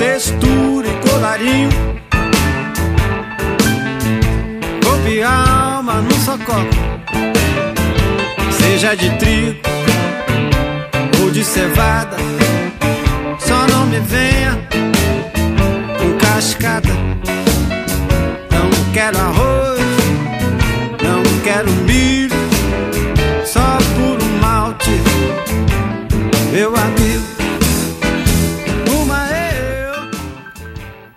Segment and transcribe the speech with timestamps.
[0.00, 1.68] textura e colarinho.
[4.82, 6.74] Corpo alma num só copo,
[8.50, 9.60] seja de trigo
[11.20, 12.16] ou de cevada.
[13.40, 14.58] Só não me venha
[15.98, 16.88] com cascada.
[18.50, 19.49] Não quero arroz,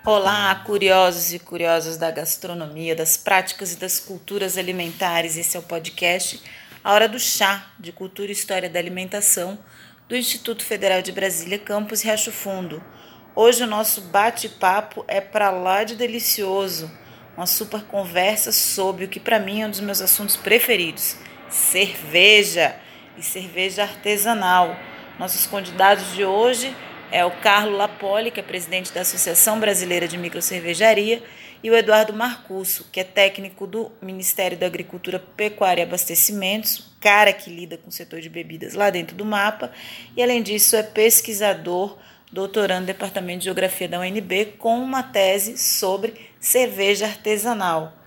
[0.06, 5.38] Olá, curiosos e curiosas da gastronomia, das práticas e das culturas alimentares.
[5.38, 6.42] Esse é o podcast
[6.84, 9.58] A Hora do Chá, de Cultura e História da Alimentação,
[10.06, 12.84] do Instituto Federal de Brasília, Campus Riacho Fundo.
[13.34, 16.92] Hoje o nosso bate-papo é para lá de delicioso,
[17.34, 21.16] uma super conversa sobre o que para mim é um dos meus assuntos preferidos,
[21.48, 22.76] cerveja
[23.16, 24.76] e cerveja artesanal.
[25.18, 26.76] Nossos convidados de hoje
[27.10, 31.22] é o Carlo Lapoli, que é presidente da Associação Brasileira de Microcervejaria,
[31.62, 37.32] e o Eduardo Marcusso, que é técnico do Ministério da Agricultura, Pecuária e Abastecimentos, cara
[37.32, 39.72] que lida com o setor de bebidas lá dentro do mapa,
[40.16, 41.96] e além disso é pesquisador,
[42.30, 48.03] doutorando no Departamento de Geografia da UNB, com uma tese sobre cerveja artesanal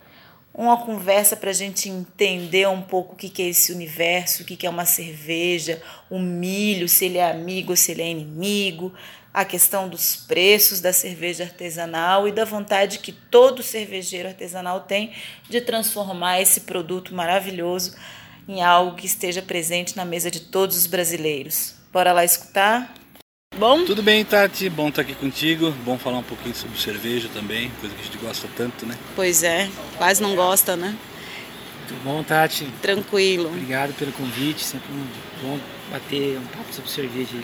[0.58, 4.46] uma conversa para a gente entender um pouco o que, que é esse universo, o
[4.46, 8.92] que, que é uma cerveja, o milho, se ele é amigo, se ele é inimigo,
[9.32, 15.12] a questão dos preços da cerveja artesanal e da vontade que todo cervejeiro artesanal tem
[15.48, 17.96] de transformar esse produto maravilhoso
[18.48, 21.76] em algo que esteja presente na mesa de todos os brasileiros.
[21.94, 22.96] Bora lá escutar?
[23.58, 23.86] Bom?
[23.86, 24.70] Tudo bem, Tati?
[24.70, 25.72] Bom estar aqui contigo.
[25.84, 28.96] Bom falar um pouquinho sobre cerveja também, coisa que a gente gosta tanto, né?
[29.16, 30.96] Pois é, quase não gosta, né?
[31.90, 32.68] Muito bom, Tati.
[32.82, 33.48] Tranquilo.
[33.48, 34.64] Obrigado pelo convite.
[34.64, 34.90] Sempre
[35.42, 35.58] bom
[35.92, 37.44] bater um papo sobre cerveja aí.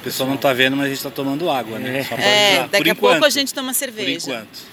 [0.00, 1.98] O pessoal não está vendo, mas a gente está tomando água, né?
[1.98, 2.04] É.
[2.04, 3.24] Só pra É, daqui Por a pouco enquanto.
[3.26, 4.30] a gente toma Por cerveja.
[4.30, 4.72] enquanto.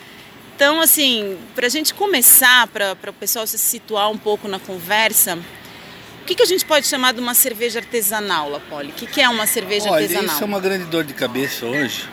[0.55, 5.37] Então, assim, para a gente começar, para o pessoal se situar um pouco na conversa,
[6.29, 8.89] que, que a gente pode chamar de uma cerveja artesanal, Lapoli?
[8.89, 10.35] O que, que é uma cerveja Olha, artesanal?
[10.35, 12.07] isso é uma grande dor de cabeça hoje,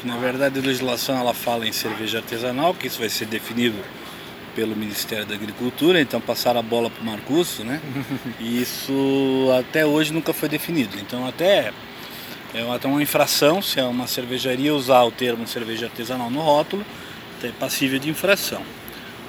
[0.00, 3.78] que na verdade a legislação ela fala em cerveja artesanal, que isso vai ser definido
[4.56, 7.80] pelo Ministério da Agricultura, então passaram a bola para o Marcusso, né?
[8.40, 10.98] E isso até hoje nunca foi definido.
[10.98, 11.72] Então até
[12.52, 16.84] é até uma infração se é uma cervejaria usar o termo cerveja artesanal no rótulo,
[17.44, 18.62] é passível de infração.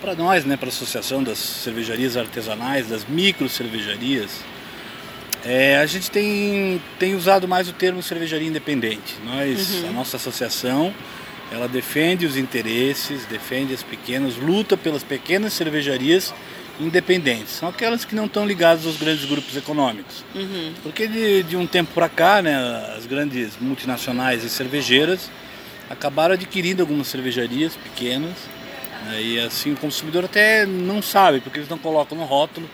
[0.04, 4.42] Para nós, né, para a Associação das Cervejarias Artesanais, das micro cervejarias,
[5.46, 9.16] é, a gente tem, tem usado mais o termo cervejaria independente.
[9.24, 10.94] Nós, a nossa associação,
[11.50, 16.34] ela defende os interesses, defende as pequenas, luta pelas pequenas cervejarias
[16.82, 17.54] independentes.
[17.54, 20.26] São aquelas que não estão ligadas aos grandes grupos econômicos.
[20.36, 20.74] Uhum.
[20.84, 22.54] Porque de, de um tempo para cá, né,
[22.98, 25.32] as grandes multinacionais e cervejeiras
[25.90, 28.34] acabaram adquirindo algumas cervejarias pequenas.
[29.06, 32.70] Né, e assim o consumidor até não sabe, porque eles não colocam no rótulo,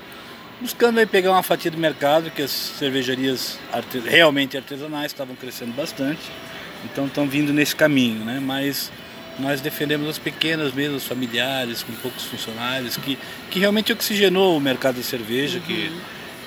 [0.62, 5.74] buscando aí pegar uma fatia do mercado, que as cervejarias arte- realmente artesanais estavam crescendo
[5.74, 6.22] bastante.
[6.86, 8.40] Então estão vindo nesse caminho, né?
[8.42, 8.92] Mas
[9.38, 13.18] nós defendemos as pequenas mesmo, as familiares, com poucos funcionários, que,
[13.50, 15.92] que realmente oxigenou o mercado da cerveja, que,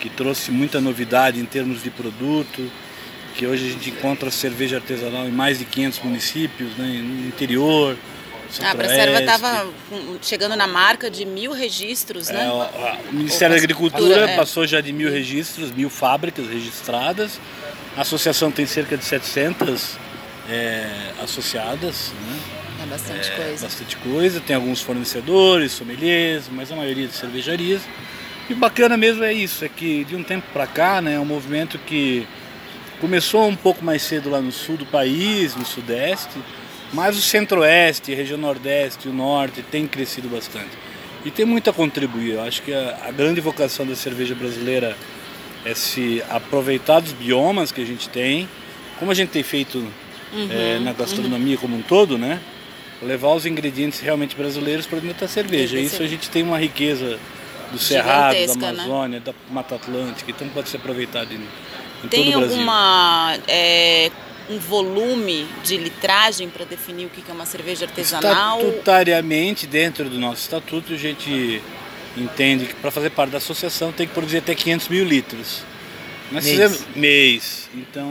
[0.00, 2.70] que trouxe muita novidade em termos de produto,
[3.34, 7.96] que hoje a gente encontra cerveja artesanal em mais de 500 municípios, né, no interior.
[8.60, 9.20] Ah, a Centro-Oeste.
[9.20, 9.66] estava
[10.20, 12.50] chegando na marca de mil registros, É, né?
[12.50, 14.36] o, a- o Ministério da Agricultura é.
[14.36, 17.40] passou já de mil registros, mil fábricas registradas.
[17.96, 19.96] A associação tem cerca de 700
[20.50, 20.86] é,
[21.22, 22.38] associadas, né?
[22.82, 23.66] É bastante É, coisa.
[23.66, 24.40] bastante coisa.
[24.40, 27.80] Tem alguns fornecedores, sommeliers, mas a maioria de cervejarias.
[28.50, 31.18] E o bacana mesmo é isso, é que de um tempo para cá, né, é
[31.20, 32.26] um movimento que
[33.00, 36.38] começou um pouco mais cedo lá no sul do país, no sudeste,
[36.92, 40.70] mas o centro-oeste, a região nordeste e o norte tem crescido bastante.
[41.24, 42.32] E tem muito a contribuir.
[42.32, 44.96] Eu acho que a, a grande vocação da cerveja brasileira
[45.64, 48.48] é se aproveitar dos biomas que a gente tem,
[48.98, 49.86] como a gente tem feito
[50.50, 52.40] eh, na gastronomia como um todo, né?
[53.00, 55.76] Levar os ingredientes realmente brasileiros para dentro da cerveja.
[55.76, 57.18] Tem Isso a gente tem uma riqueza
[57.70, 58.68] do Cerrado, da né?
[58.70, 61.40] Amazônia, da Mata Atlântica, então pode ser aproveitado em,
[62.04, 62.56] em Tem todo o Brasil.
[62.56, 64.10] alguma é,
[64.50, 68.60] um volume de litragem para definir o que é uma cerveja artesanal?
[68.60, 71.62] Estatutariamente, dentro do nosso estatuto, a gente
[72.16, 75.62] entende que para fazer parte da associação tem que produzir até 500 mil litros.
[76.30, 76.56] Nós Mês.
[76.56, 78.10] fizemos mês, então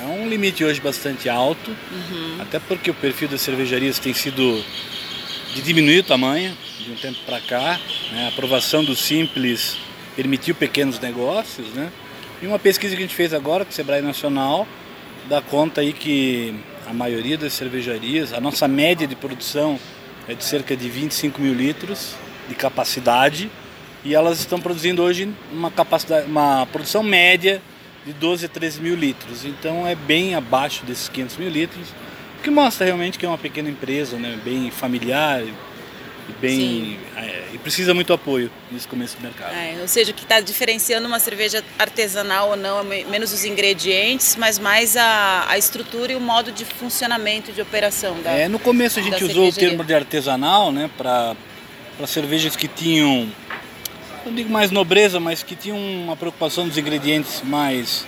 [0.00, 2.36] é um limite hoje bastante alto, Uhum.
[2.40, 4.64] até porque o perfil das cervejarias tem sido
[5.54, 7.78] de diminuir o tamanho de um tempo para cá.
[8.12, 8.24] né?
[8.26, 9.76] A aprovação do Simples
[10.16, 11.90] permitiu pequenos negócios, né?
[12.42, 14.66] E uma pesquisa que a gente fez agora com o Sebrae Nacional
[15.30, 16.52] dá conta aí que
[16.84, 19.78] a maioria das cervejarias, a nossa média de produção
[20.26, 22.16] é de cerca de 25 mil litros
[22.48, 23.48] de capacidade
[24.04, 27.62] e elas estão produzindo hoje uma capacidade, uma produção média
[28.04, 29.44] de 12 a 13 mil litros.
[29.44, 31.90] Então é bem abaixo desses 500 mil litros,
[32.40, 35.44] o que mostra realmente que é uma pequena empresa, né, bem familiar
[36.28, 39.52] e bem é, e precisa muito apoio nesse começo do mercado.
[39.52, 43.44] É, ou seja, o que está diferenciando uma cerveja artesanal ou não é menos os
[43.44, 48.48] ingredientes, mas mais a, a estrutura e o modo de funcionamento de operação da É,
[48.48, 51.36] no começo a gente usou o termo de artesanal, né, para
[52.06, 53.28] cervejas que tinham
[54.24, 58.06] não digo mais nobreza, mas que tinham uma preocupação dos ingredientes mais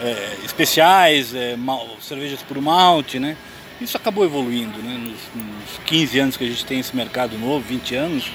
[0.00, 3.36] é, especiais, é, mal, cervejas por malte, né?
[3.82, 4.96] Isso acabou evoluindo, né?
[4.98, 8.30] Nos, nos 15 anos que a gente tem esse mercado novo, 20 anos,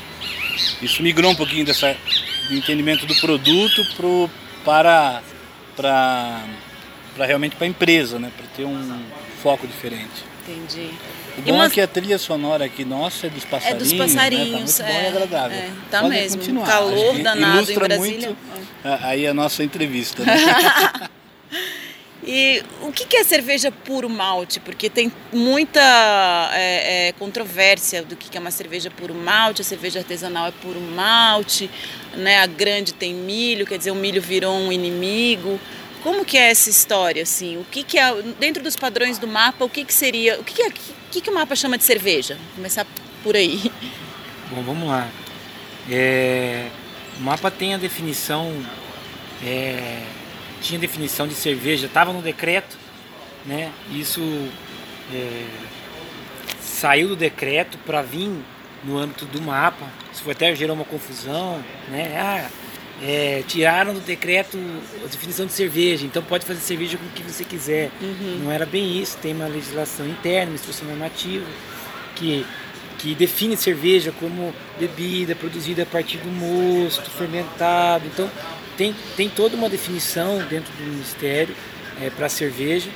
[0.81, 1.95] isso migrou um pouquinho dessa,
[2.49, 4.29] do entendimento do produto pro,
[4.65, 5.21] para,
[5.75, 6.44] para,
[7.15, 8.31] para realmente para a empresa, né?
[8.35, 8.99] Para ter um
[9.41, 10.25] foco diferente.
[10.47, 10.89] Entendi.
[11.38, 11.65] O bom uma...
[11.65, 13.94] é que a trilha sonora aqui nossa é dos passarinhos.
[13.94, 14.85] É dos passarinhos, né?
[14.85, 15.57] tá muito é, bom e agradável.
[15.57, 16.39] É, tá Pode mesmo.
[16.39, 16.65] Continuar.
[16.65, 18.27] Calor danado ilustra em Brasília.
[18.27, 18.38] muito
[19.03, 20.23] aí a nossa entrevista.
[20.23, 20.35] Né?
[22.27, 24.59] e o que é cerveja puro malte?
[24.59, 25.79] Porque tem muita
[26.53, 30.81] é, é, controvérsia do que é uma cerveja puro malte, a cerveja artesanal é puro
[30.81, 31.69] malte,
[32.13, 32.39] né?
[32.39, 35.57] a grande tem milho, quer dizer, o milho virou um inimigo.
[36.03, 37.56] Como que é essa história, assim?
[37.56, 40.53] O que, que é, dentro dos padrões do mapa, o que, que seria, o que,
[40.53, 40.71] que, é,
[41.09, 42.35] que, que o mapa chama de cerveja?
[42.35, 42.85] Vou começar
[43.23, 43.71] por aí.
[44.51, 45.09] Bom, vamos lá.
[45.89, 46.68] É,
[47.18, 48.53] o mapa tem a definição,
[49.45, 50.03] é,
[50.62, 52.77] tinha definição de cerveja, estava no decreto,
[53.45, 53.71] né?
[53.92, 54.21] Isso
[55.13, 55.45] é,
[56.59, 58.31] saiu do decreto para vir
[58.83, 59.86] no âmbito do mapa.
[60.13, 62.19] Isso foi até gerou uma confusão, né?
[62.19, 62.50] Ah,
[63.01, 64.57] é, tiraram do decreto
[65.04, 67.92] a definição de cerveja, então pode fazer cerveja com o que você quiser.
[68.01, 68.42] Uhum.
[68.44, 71.45] Não era bem isso, tem uma legislação interna, uma instrução normativa,
[72.15, 72.45] que,
[72.98, 78.06] que define cerveja como bebida produzida a partir do mosto, fermentado.
[78.07, 78.30] Então
[78.77, 81.56] tem, tem toda uma definição dentro do Ministério
[82.01, 82.89] é, para cerveja.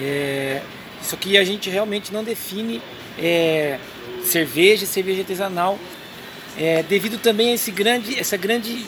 [0.00, 0.60] É,
[1.02, 2.82] só que a gente realmente não define
[3.18, 3.78] é,
[4.24, 5.78] cerveja cerveja artesanal
[6.56, 8.84] é, devido também a esse grande, essa grande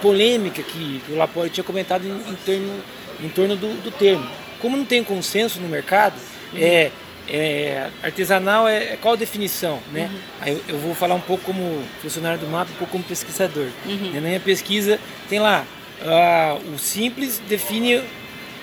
[0.00, 2.72] polêmica que, o Lapore tinha comentado em, em, termo,
[3.20, 4.28] em torno do, do, termo.
[4.60, 6.14] Como não tem consenso no mercado,
[6.52, 6.58] uhum.
[6.60, 6.90] é,
[7.32, 10.10] é, artesanal é, é, qual a definição, né?
[10.12, 10.18] Uhum.
[10.42, 13.68] Aí eu, eu, vou falar um pouco como funcionário do mapa, um pouco como pesquisador.
[13.86, 14.12] Uhum.
[14.12, 15.00] Na minha pesquisa
[15.30, 15.64] tem lá,
[16.02, 18.02] uh, o simples define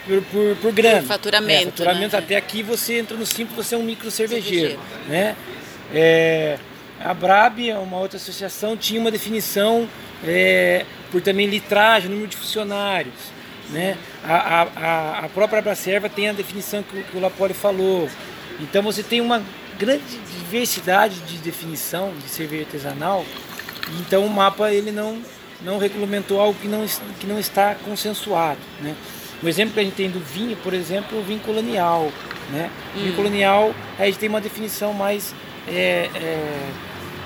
[0.05, 1.01] por, por, por grana.
[1.01, 1.67] Faturamento.
[1.67, 2.19] É, faturamento né?
[2.19, 5.09] até aqui você entra no simples, você é um micro cervejeiro, cervejeiro.
[5.09, 5.35] né?
[5.91, 6.59] É,
[6.99, 9.89] a Brab, uma outra associação, tinha uma definição
[10.23, 13.15] é, por também litragem, número de funcionários.
[13.71, 13.97] Né?
[14.23, 18.09] A, a, a própria Abracerva tem a definição que, que o Lapoli falou.
[18.59, 19.41] Então você tem uma
[19.77, 23.25] grande diversidade de definição de cerveja artesanal.
[24.01, 25.21] Então o mapa ele não,
[25.61, 26.85] não regulamentou algo que não,
[27.19, 28.59] que não está consensuado.
[28.81, 28.95] Né?
[29.41, 32.11] Um exemplo que a gente tem do vinho, por exemplo, o vinho colonial.
[32.51, 32.69] Né?
[32.95, 33.15] O vinho hum.
[33.15, 35.33] colonial, a gente tem uma definição mais
[35.67, 36.71] é, é,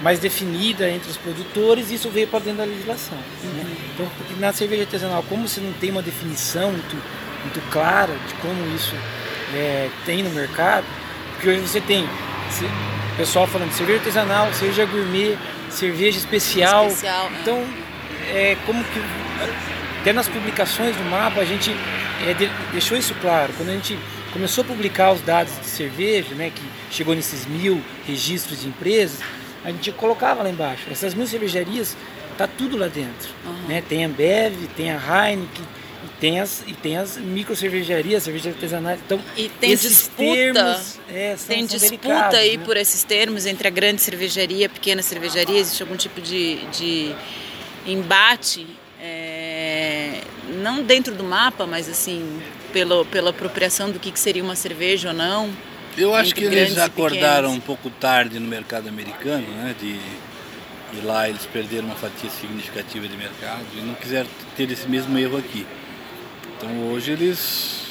[0.01, 3.17] mais definida entre os produtores e isso veio para dentro da legislação.
[3.43, 3.49] Uhum.
[3.51, 3.77] Né?
[3.93, 4.07] Então,
[4.37, 6.95] na cerveja artesanal, como você não tem uma definição muito,
[7.41, 8.93] muito clara de como isso
[9.55, 10.85] é, tem no mercado,
[11.43, 15.37] porque hoje você tem o pessoal falando de cerveja artesanal, cerveja gourmet,
[15.69, 16.87] cerveja especial.
[16.87, 17.37] especial né?
[17.41, 17.65] então,
[18.33, 19.01] é como que
[19.99, 21.75] até nas publicações do mapa a gente
[22.25, 23.51] é, de, deixou isso claro.
[23.57, 23.99] Quando a gente
[24.31, 29.19] começou a publicar os dados de cerveja, né, que chegou nesses mil registros de empresas,
[29.65, 30.83] a gente colocava lá embaixo.
[30.89, 31.97] Essas mil cervejarias,
[32.37, 33.29] tá tudo lá dentro.
[33.45, 33.67] Uhum.
[33.67, 33.83] Né?
[33.89, 35.65] Tem a Ambev, tem a Heineken,
[36.19, 38.99] tem as, e tem as micro cervejarias, cervejas artesanais.
[39.05, 42.63] Então, e tem disputa, termos, é, são, tem são disputa aí né?
[42.63, 45.59] por esses termos entre a grande cervejaria e a pequena cervejaria.
[45.59, 47.13] Existe algum tipo de, de
[47.85, 48.65] embate,
[49.01, 50.21] é,
[50.61, 52.41] não dentro do mapa, mas assim,
[52.71, 55.49] pelo, pela apropriação do que, que seria uma cerveja ou não.
[55.97, 59.75] Eu acho que eles acordaram um pouco tarde no mercado americano, né?
[59.79, 59.99] De,
[60.93, 65.17] e lá eles perderam uma fatia significativa de mercado e não quiseram ter esse mesmo
[65.17, 65.65] erro aqui.
[66.57, 67.83] Então hoje eles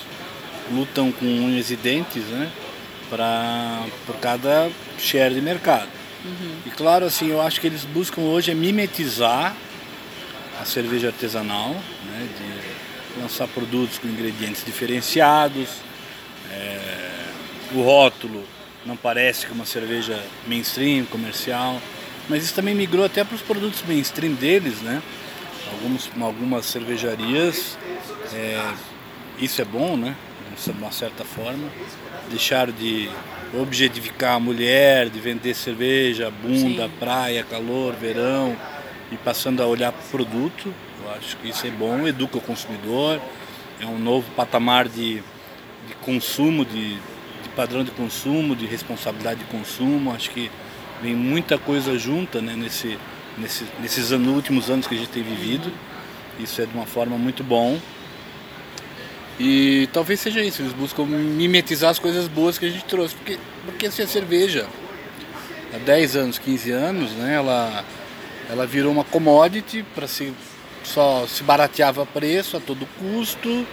[0.70, 2.50] lutam com unhas e dentes, né?
[3.10, 5.88] Pra, por cada share de mercado.
[6.24, 6.56] Uhum.
[6.66, 9.54] E claro, assim, eu acho que eles buscam hoje é mimetizar
[10.60, 12.28] a cerveja artesanal, né?
[12.38, 15.68] De lançar produtos com ingredientes diferenciados.
[16.50, 17.24] É,
[17.74, 18.44] o rótulo
[18.84, 21.80] não parece que uma cerveja mainstream, comercial,
[22.28, 25.02] mas isso também migrou até para os produtos mainstream deles, né?
[25.72, 27.78] Alguns, algumas cervejarias,
[28.34, 28.74] é,
[29.38, 30.16] isso é bom, né?
[30.64, 31.68] de uma certa forma.
[32.28, 33.10] Deixaram de
[33.54, 36.92] objetificar a mulher, de vender cerveja, bunda, Sim.
[36.98, 38.56] praia, calor, verão,
[39.10, 40.72] e passando a olhar para o produto.
[41.02, 43.20] Eu acho que isso é bom, educa o consumidor,
[43.80, 45.16] é um novo patamar de,
[45.88, 50.12] de consumo, de, de padrão de consumo, de responsabilidade de consumo.
[50.12, 50.50] Acho que
[51.02, 52.96] vem muita coisa junta né, nesse,
[53.36, 55.70] nesse, nesses anos, últimos anos que a gente tem vivido.
[56.38, 57.78] Isso é de uma forma muito bom.
[59.44, 63.16] E talvez seja isso, eles buscam mimetizar as coisas boas que a gente trouxe.
[63.16, 64.68] Porque, porque assim, a cerveja,
[65.74, 67.84] há 10 anos, 15 anos, né, ela,
[68.48, 70.32] ela virou uma commodity para se
[70.84, 73.66] só se barateava preço a todo custo,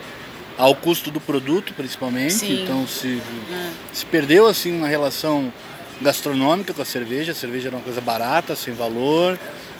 [0.57, 2.33] ao custo do produto principalmente.
[2.33, 2.63] Sim.
[2.63, 3.21] Então se,
[3.51, 3.69] É.
[3.93, 5.53] se perdeu assim uma relação
[6.01, 7.31] gastronômica com a cerveja.
[7.31, 9.37] A cerveja era uma coisa barata, sem valor,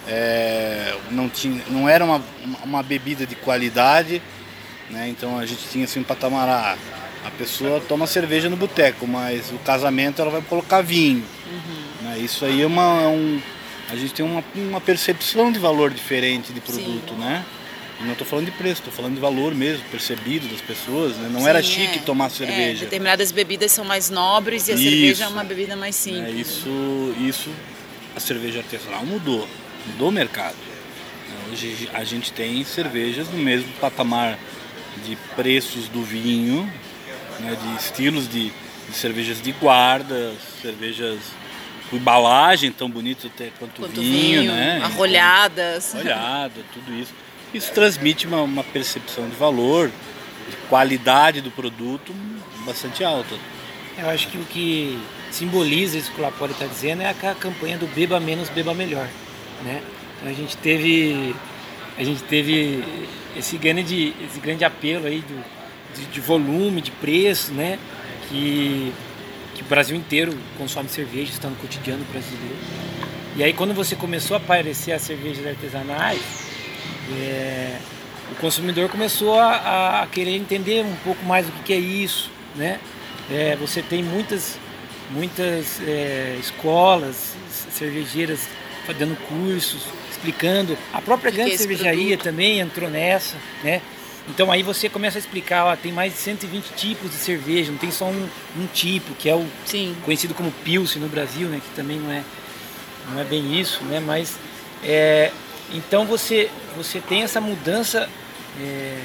[0.07, 2.21] é, não, tinha, não era uma,
[2.63, 4.21] uma bebida de qualidade.
[4.89, 5.09] Né?
[5.09, 6.47] Então a gente tinha assim um patamar.
[6.47, 6.77] ah,
[7.25, 11.23] A pessoa toma cerveja no boteco, mas o casamento ela vai colocar vinho.
[12.01, 12.17] Né?
[12.19, 13.01] Isso aí é uma.
[13.03, 13.41] é um-
[13.91, 17.43] a gente tem uma, uma percepção de valor diferente de produto, né?
[17.99, 21.17] E não estou falando de preço, estou falando de valor mesmo, percebido das pessoas.
[21.17, 21.27] Né?
[21.33, 22.01] Não era Sim, chique é.
[22.03, 22.85] tomar É, cerveja.
[22.85, 24.83] determinadas bebidas são mais nobres e a Isso.
[24.83, 26.23] cerveja é uma bebida mais simples.
[26.23, 27.49] É, isso, isso,
[28.15, 29.45] a cerveja artesanal mudou,
[29.87, 30.55] mudou o mercado.
[31.51, 34.37] Hoje a gente tem cervejas no mesmo patamar
[34.99, 36.63] de preços do vinho,
[37.39, 38.51] né, de estilos de,
[38.87, 41.19] de cervejas de guarda, cervejas
[41.89, 44.79] com embalagem tão bonita até quanto, Quanto vinho, vinho, né?
[44.83, 45.95] arrolhadas.
[45.95, 47.13] Olhada, tudo isso.
[47.53, 49.89] Isso transmite uma, uma percepção de valor,
[50.49, 52.13] de qualidade do produto
[52.65, 53.35] bastante alta.
[53.97, 54.99] Eu acho que o que
[55.31, 59.07] simboliza isso que o Lapoli está dizendo é a campanha do beba menos, beba melhor,
[59.63, 59.81] né?
[60.17, 61.35] Então a gente teve
[61.99, 62.81] a gente teve
[63.35, 65.43] esse grande esse grande apelo aí do,
[65.93, 67.77] de, de volume, de preço, né?
[68.29, 68.93] Que
[69.53, 72.55] que o Brasil inteiro consome cerveja, está no cotidiano brasileiro.
[73.35, 76.21] E aí quando você começou a aparecer as cervejas artesanais,
[77.11, 77.77] é,
[78.31, 82.31] o consumidor começou a, a querer entender um pouco mais o que, que é isso,
[82.55, 82.79] né?
[83.29, 84.57] É, você tem muitas,
[85.11, 87.35] muitas é, escolas
[87.71, 88.47] cervejeiras
[88.97, 89.83] dando cursos,
[90.19, 90.77] explicando.
[90.93, 92.23] A própria grande cervejaria produto?
[92.23, 93.81] também entrou nessa, né?
[94.27, 97.79] Então aí você começa a explicar, ó, tem mais de 120 tipos de cerveja, não
[97.79, 99.95] tem só um, um tipo, que é o Sim.
[100.03, 101.59] conhecido como Pilsen no Brasil, né?
[101.63, 102.23] Que também não é,
[103.11, 103.99] não é bem isso, né?
[103.99, 104.37] Mas
[104.83, 105.31] é,
[105.73, 108.07] então você, você tem essa mudança
[108.61, 108.99] é,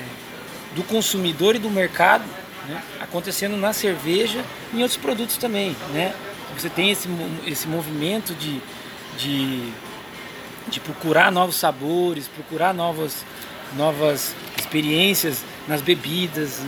[0.75, 2.25] do consumidor e do mercado
[2.69, 6.15] né, acontecendo na cerveja e em outros produtos também, né?
[6.57, 7.09] Você tem esse,
[7.47, 8.61] esse movimento de,
[9.19, 9.73] de,
[10.69, 13.25] de procurar novos sabores, procurar novas,
[13.77, 16.61] novas experiências nas bebidas,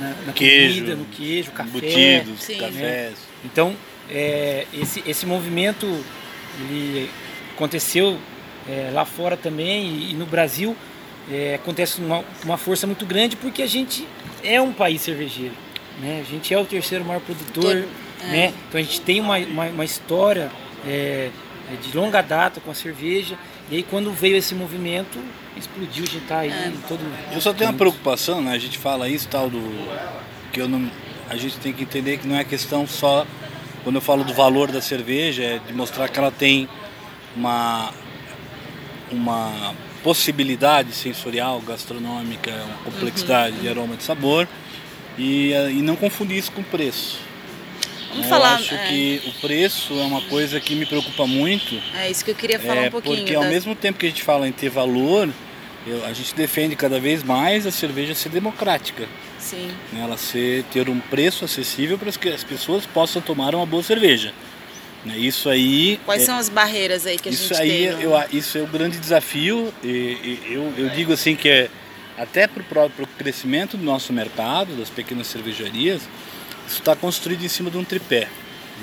[0.00, 1.68] na, na- Queijo, comida, no queijo, café.
[1.68, 2.58] embutidos, Sim.
[2.58, 3.14] cafés.
[3.44, 3.74] Então,
[4.10, 5.86] é, esse, esse movimento
[6.60, 7.10] ele
[7.54, 8.18] aconteceu
[8.68, 10.76] é, lá fora também e, e no Brasil
[11.30, 14.06] é, acontece com uma, uma força muito grande porque a gente
[14.42, 15.54] é um país cervejeiro.
[16.00, 16.22] Né?
[16.26, 17.62] A gente é o terceiro maior produtor.
[17.62, 17.88] Todo-
[18.24, 18.26] é.
[18.26, 18.52] Né?
[18.68, 20.50] Então a gente tem uma, uma, uma história
[20.86, 21.30] é,
[21.76, 23.36] de longa data com a cerveja.
[23.70, 25.18] E aí quando veio esse movimento,
[25.56, 26.68] explodiu, a gente tá aí É.
[26.68, 27.00] em todo
[27.32, 28.52] Eu só tenho uma preocupação, né?
[28.52, 29.60] A gente fala isso tal do
[30.52, 30.90] que eu não,
[31.28, 33.26] a gente tem que entender que não é questão só
[33.82, 36.68] quando eu falo do valor da cerveja, é de mostrar que ela tem
[37.36, 37.90] uma
[39.10, 44.48] uma possibilidade sensorial, gastronômica, uma complexidade de aroma e de sabor
[45.18, 47.20] e, eh, e não confundir isso com preço.
[48.12, 48.54] Vamos Eu falar.
[48.56, 52.30] acho é, que o preço é uma coisa que me preocupa muito é isso que
[52.30, 53.16] eu queria falar é, um pouquinho.
[53.18, 55.28] porque ao das- mesmo tempo que a gente fala em ter valor,
[55.86, 59.68] eu- a gente defende cada vez mais a cerveja ser democrática, Sim.
[59.92, 60.02] né?
[60.02, 64.32] ela ser, ter um preço acessível para que as pessoas possam tomar uma boa cerveja.
[65.04, 65.18] né?
[65.18, 67.90] Isso aí, Quais é, são as barreiras aí que a isso gente aí tem?
[67.92, 69.74] no- eu, isso é o grande desafio.
[69.82, 71.68] E, e eu, eu digo assim que é
[72.16, 76.02] até para o próprio crescimento do nosso mercado, das pequenas cervejarias,
[76.78, 78.28] está construído em cima de um tripé,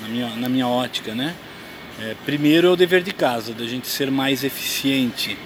[0.02, 1.34] na minha, na minha ótica, né?
[2.00, 5.36] É, primeiro é o dever de casa, da gente ser mais eficiente,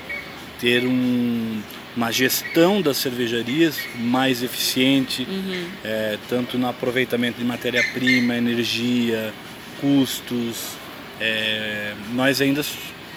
[0.61, 1.61] ter um,
[1.97, 5.67] uma gestão das cervejarias mais eficiente, Uhum.
[5.85, 9.33] é, tanto no aproveitamento de matéria-prima, energia,
[9.81, 10.77] custos.
[11.21, 12.65] É, nós ainda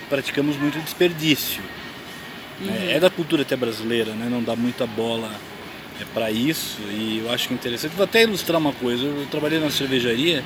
[0.09, 1.61] praticamos muito desperdício.
[2.59, 2.93] né?
[2.93, 4.27] É da cultura até brasileira, né?
[4.29, 5.29] não dá muita bola
[6.05, 7.95] para isso e eu acho que é interessante.
[7.95, 9.03] Vou até ilustrar uma coisa.
[9.03, 10.43] Eu trabalhei na cervejaria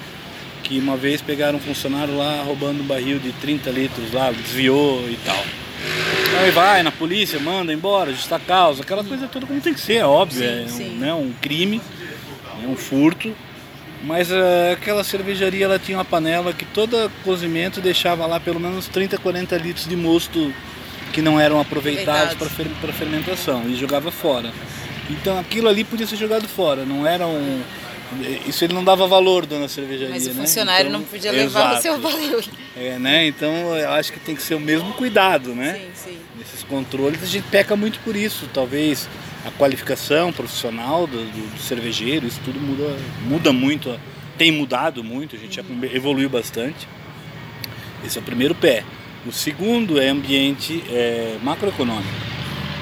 [0.64, 5.02] que uma vez pegaram um funcionário lá roubando um barril de 30 litros lá, desviou
[5.10, 5.44] e tal.
[6.40, 9.96] Aí vai na polícia, manda embora, justa causa, aquela coisa toda como tem que ser,
[9.96, 10.90] é óbvio, Sim, é um, sim.
[10.98, 11.82] né, um crime.
[12.64, 13.36] é um furto.
[14.04, 18.88] Mas uh, aquela cervejaria ela tinha uma panela que todo cozimento deixava lá pelo menos
[18.88, 20.52] 30, 40 litros de mosto
[21.14, 24.52] que não eram aproveitados para fer fermentação e jogava fora.
[25.10, 27.62] Então aquilo ali podia ser jogado fora, não era um.
[28.46, 30.10] Isso ele não dava valor, dona cervejaria.
[30.10, 30.42] Mas o né?
[30.42, 32.44] funcionário então, não podia levar o seu valor.
[32.76, 33.28] É, né?
[33.28, 35.80] Então eu acho que tem que ser o mesmo cuidado, né?
[35.96, 36.18] Sim, sim.
[36.38, 38.50] Nesses controles a gente peca muito por isso.
[38.54, 39.08] Talvez
[39.46, 43.98] a qualificação profissional do, do, do cervejeiro, isso tudo muda, muda muito,
[44.38, 46.88] tem mudado muito, a gente já evoluiu bastante.
[48.06, 48.84] Esse é o primeiro pé.
[49.26, 52.10] O segundo é ambiente é, macroeconômico.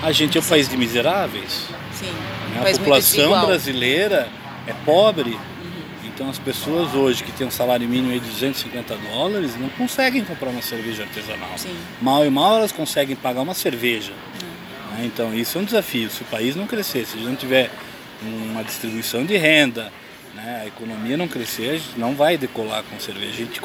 [0.02, 1.68] A gente é um país de miseráveis.
[2.00, 2.12] Sim.
[2.54, 2.62] Né?
[2.62, 4.30] A população brasileira
[4.68, 5.32] é pobre.
[5.32, 5.40] Uhum.
[6.06, 10.50] Então as pessoas hoje que têm um salário mínimo de 250 dólares não conseguem comprar
[10.50, 11.50] uma cerveja artesanal.
[11.58, 11.76] Sim.
[12.02, 14.12] Mal e mal elas conseguem pagar uma cerveja.
[14.12, 15.06] Uhum.
[15.06, 16.10] Então isso é um desafio.
[16.10, 17.70] Se o país não crescer, se a gente não tiver
[18.22, 19.92] uma distribuição de renda,
[20.36, 20.62] né?
[20.64, 23.32] a economia não crescer, a gente não vai decolar com cerveja.
[23.32, 23.62] A gente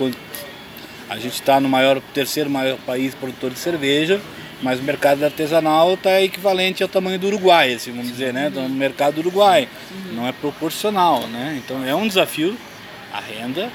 [1.08, 4.20] a gente está no maior, terceiro maior país produtor de cerveja,
[4.62, 8.48] mas o mercado artesanal está equivalente ao tamanho do Uruguai, assim, vamos dizer, né?
[8.48, 9.68] No mercado do Uruguai.
[9.90, 10.14] Uhum.
[10.14, 11.60] Não é proporcional, né?
[11.62, 12.56] Então é um desafio
[13.12, 13.70] a renda.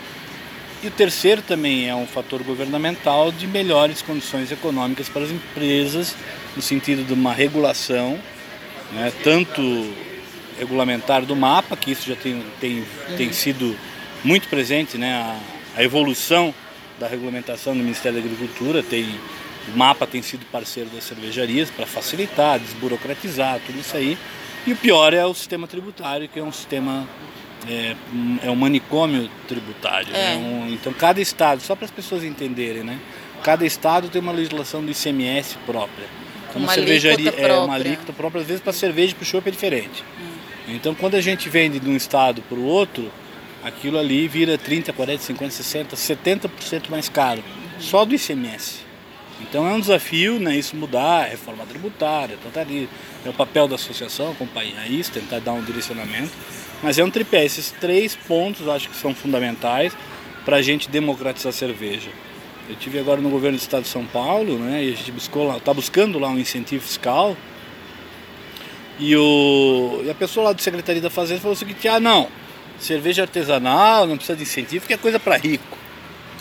[0.83, 6.15] E o terceiro também é um fator governamental de melhores condições econômicas para as empresas,
[6.55, 8.17] no sentido de uma regulação,
[8.93, 9.11] né?
[9.23, 9.61] tanto
[10.57, 13.17] regulamentar do mapa, que isso já tem, tem, uhum.
[13.17, 13.75] tem sido
[14.23, 15.13] muito presente, né?
[15.13, 16.53] a, a evolução
[16.97, 19.05] da regulamentação do Ministério da Agricultura, tem,
[19.73, 24.17] o mapa tem sido parceiro das cervejarias para facilitar, desburocratizar, tudo isso aí.
[24.65, 27.07] E o pior é o sistema tributário, que é um sistema,
[27.67, 27.95] é,
[28.43, 30.11] é um manicômio tributário.
[30.11, 30.33] Né?
[30.33, 30.35] É.
[30.35, 30.37] Né?
[30.37, 32.99] Um, então cada estado, só para as pessoas entenderem, né?
[33.43, 36.07] cada estado tem uma legislação do ICMS própria.
[36.49, 39.25] Então, uma, uma cervejaria é uma alíquota própria, às vezes para cerveja e para o
[39.25, 40.03] chopp é diferente.
[40.19, 40.75] Hum.
[40.75, 43.11] Então quando a gente vende de um estado para o outro,
[43.63, 47.43] aquilo ali vira 30, 40, 50, 60, 70% mais caro,
[47.79, 48.88] só do ICMS.
[49.41, 52.89] Então é um desafio né, isso mudar, reforma tributária, tá ali,
[53.25, 56.31] é o papel da associação acompanhar isso, tentar dar um direcionamento.
[56.83, 59.93] Mas é um tripé, esses três pontos acho que são fundamentais
[60.45, 62.09] para a gente democratizar a cerveja.
[62.69, 65.73] Eu tive agora no governo do estado de São Paulo, né, e a gente está
[65.73, 67.35] buscando lá um incentivo fiscal.
[68.99, 72.27] E, o, e a pessoa lá do Secretaria da Fazenda falou o seguinte, ah não,
[72.77, 75.78] cerveja artesanal, não precisa de incentivo, que é coisa para rico.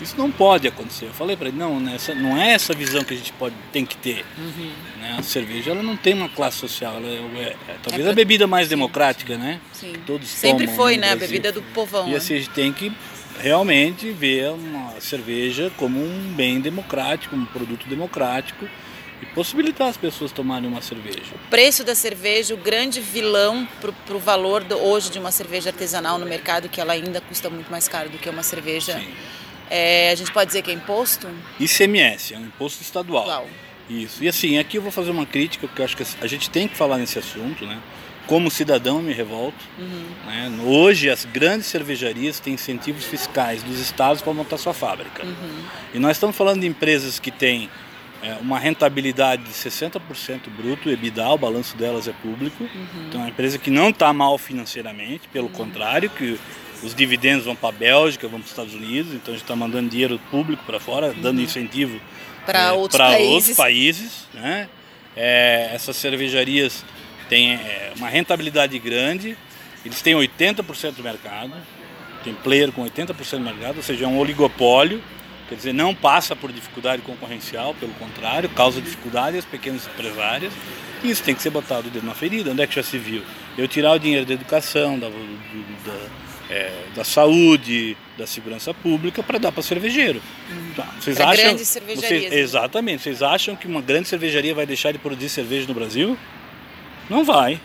[0.01, 1.05] Isso não pode acontecer.
[1.05, 3.55] Eu falei para ele, não, nessa, né, não é essa visão que a gente pode,
[3.71, 4.25] tem que ter.
[4.37, 4.71] Uhum.
[4.99, 5.15] Né?
[5.17, 8.13] A cerveja ela não tem uma classe social, ela é, é, é talvez é a
[8.13, 9.59] bebida mais sim, democrática, né?
[9.73, 9.93] Sim.
[10.05, 11.11] Todos Sempre foi, né?
[11.11, 12.07] A bebida do povão.
[12.07, 12.17] E né?
[12.17, 12.91] assim, a gente tem que
[13.39, 18.67] realmente ver uma cerveja como um bem democrático, um produto democrático
[19.21, 21.33] e possibilitar as pessoas tomarem uma cerveja.
[21.35, 25.69] O preço da cerveja, o grande vilão para o valor do, hoje de uma cerveja
[25.69, 29.01] artesanal no mercado, que ela ainda custa muito mais caro do que uma cerveja.
[29.69, 31.27] É, a gente pode dizer que é imposto?
[31.59, 33.47] ICMS, é um imposto estadual.
[33.89, 34.23] Isso.
[34.23, 36.67] E assim, aqui eu vou fazer uma crítica, porque eu acho que a gente tem
[36.67, 37.79] que falar nesse assunto, né?
[38.27, 39.57] Como cidadão, eu me revolto.
[39.79, 40.05] Uhum.
[40.27, 40.51] Né?
[40.63, 45.25] Hoje, as grandes cervejarias têm incentivos fiscais dos estados para montar sua fábrica.
[45.25, 45.63] Uhum.
[45.95, 47.67] E nós estamos falando de empresas que têm
[48.21, 52.63] é, uma rentabilidade de 60% bruto, EBITDA, o balanço delas é público.
[52.63, 53.07] Uhum.
[53.07, 55.53] Então é uma empresa que não está mal financeiramente, pelo uhum.
[55.53, 56.39] contrário, que
[56.83, 59.55] os dividendos vão para a Bélgica, vão para os Estados Unidos, então a gente está
[59.55, 61.21] mandando dinheiro público para fora, uhum.
[61.21, 61.99] dando incentivo
[62.45, 63.33] para é, outros, países.
[63.33, 64.27] outros países.
[64.33, 64.69] Né?
[65.15, 66.85] É, essas cervejarias
[67.27, 69.37] têm é, uma rentabilidade grande,
[69.85, 71.53] eles têm 80% do mercado,
[72.23, 75.01] tem player com 80% do mercado, ou seja, é um oligopólio
[75.49, 80.53] Quer dizer, não passa por dificuldade concorrencial, pelo contrário, causa dificuldade às pequenas empresárias.
[81.03, 82.51] E isso tem que ser botado o dedo na ferida.
[82.51, 83.23] Onde é que já se viu?
[83.57, 85.99] Eu tirar o dinheiro da educação, da, da,
[86.49, 90.21] é, da saúde, da segurança pública para dar para cervejeiro.
[90.51, 90.83] Hum.
[90.99, 91.45] Vocês pra acham?
[91.45, 92.09] Grandes cervejarias.
[92.09, 92.39] Vocês, né?
[92.39, 93.03] exatamente.
[93.03, 96.17] Vocês acham que uma grande cervejaria vai deixar de produzir cerveja no Brasil?
[97.09, 97.61] Não vai.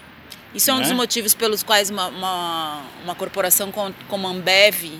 [0.54, 0.84] Isso é um né?
[0.84, 4.92] dos motivos pelos quais uma, uma, uma corporação como a Ambev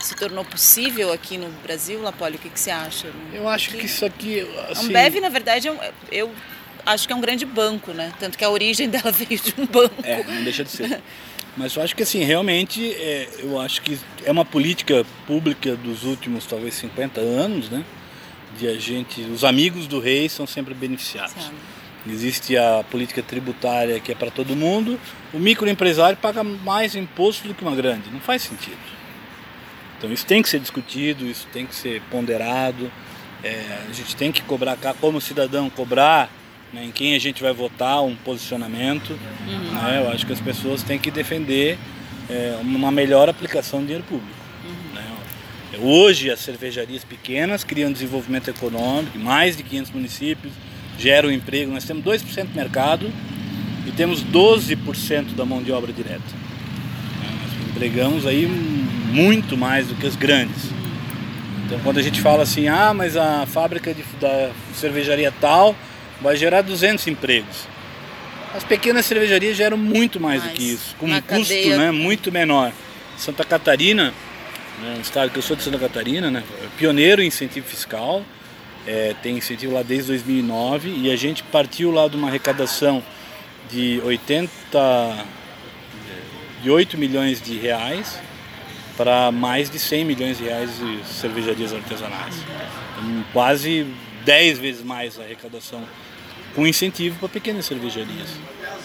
[0.00, 2.36] se tornou possível aqui no Brasil, Lapoli?
[2.36, 3.08] O que, que você acha?
[3.32, 4.40] Eu acho que, que isso aqui.
[4.68, 4.86] Assim...
[4.86, 6.30] A Ambev, na verdade, é eu
[6.84, 8.12] acho que é um grande banco, né?
[8.18, 9.94] Tanto que a origem dela veio de um banco.
[10.02, 11.00] É, não deixa de ser.
[11.56, 16.04] Mas eu acho que assim, realmente, é, eu acho que é uma política pública dos
[16.04, 17.84] últimos talvez 50 anos, né?
[18.58, 19.20] De a gente.
[19.22, 21.32] Os amigos do rei são sempre beneficiados.
[21.32, 21.54] Sabe.
[22.06, 24.98] Existe a política tributária que é para todo mundo.
[25.32, 28.10] O microempresário paga mais imposto do que uma grande.
[28.10, 28.78] Não faz sentido.
[29.98, 32.90] Então isso tem que ser discutido, isso tem que ser ponderado.
[33.44, 36.28] É, a gente tem que cobrar cá, como cidadão, cobrar
[36.72, 39.10] né, em quem a gente vai votar um posicionamento.
[39.46, 39.72] Uhum.
[39.72, 40.02] Né?
[40.04, 41.78] Eu acho que as pessoas têm que defender
[42.30, 44.32] é, uma melhor aplicação do dinheiro público.
[44.94, 45.04] Né?
[45.80, 50.52] Hoje as cervejarias pequenas criam desenvolvimento econômico, mais de 500 municípios,
[50.98, 51.72] geram emprego.
[51.72, 53.12] Nós temos 2% do mercado
[53.86, 56.20] e temos 12% da mão de obra direta.
[56.20, 57.38] Né?
[57.42, 60.70] Nós empregamos aí muito mais do que os grandes.
[61.66, 65.74] Então quando a gente fala assim, ah, mas a fábrica de, da cervejaria tal
[66.22, 67.68] vai gerar 200 empregos.
[68.54, 72.30] As pequenas cervejarias geram muito mais, mais do que isso, com um custo né, muito
[72.30, 72.72] menor.
[73.16, 74.12] Santa Catarina,
[74.80, 78.22] né, um estado que eu sou de Santa Catarina, né, é pioneiro em incentivo fiscal,
[78.86, 83.02] é, tem incentivo lá desde 2009 e a gente partiu lá de uma arrecadação
[83.70, 85.26] de 80
[86.62, 88.18] de 8 milhões de reais
[88.96, 92.34] para mais de 100 milhões de reais de cervejarias artesanais.
[92.92, 93.86] Então, quase
[94.24, 95.82] 10 vezes mais a arrecadação
[96.54, 98.28] com incentivo para pequenas cervejarias.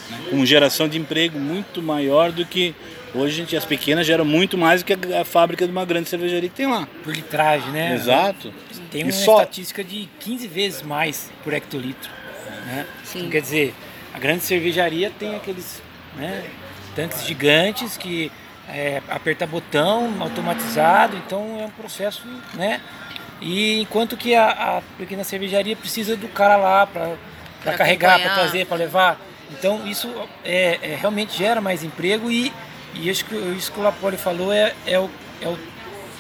[0.10, 0.20] Né?
[0.30, 2.74] Com geração de emprego muito maior do que
[3.14, 5.86] hoje a gente, as pequenas geram muito mais do que a, a fábrica de uma
[5.86, 6.88] grande cervejaria que tem lá.
[7.04, 7.94] Por litragem, né?
[7.94, 8.54] Exato.
[8.92, 9.42] Tem uma só...
[9.42, 12.10] estatística de 15 vezes mais por hectolitro.
[12.66, 12.86] Né?
[13.16, 13.74] Então, quer dizer,
[14.14, 15.82] a grande cervejaria tem aqueles
[16.16, 16.44] né,
[16.96, 18.32] tanques gigantes que
[18.68, 22.82] é, aperta botão automatizado, então é um processo, né?
[23.40, 27.16] E enquanto que a, a pequena cervejaria precisa do cara lá para
[27.64, 29.22] carregar, para trazer, para levar.
[29.52, 30.10] Então isso
[30.44, 32.52] é, é, realmente gera mais emprego e,
[32.94, 35.10] e isso, que, isso que o Lapoli falou é, é, o,
[35.42, 35.60] é, o,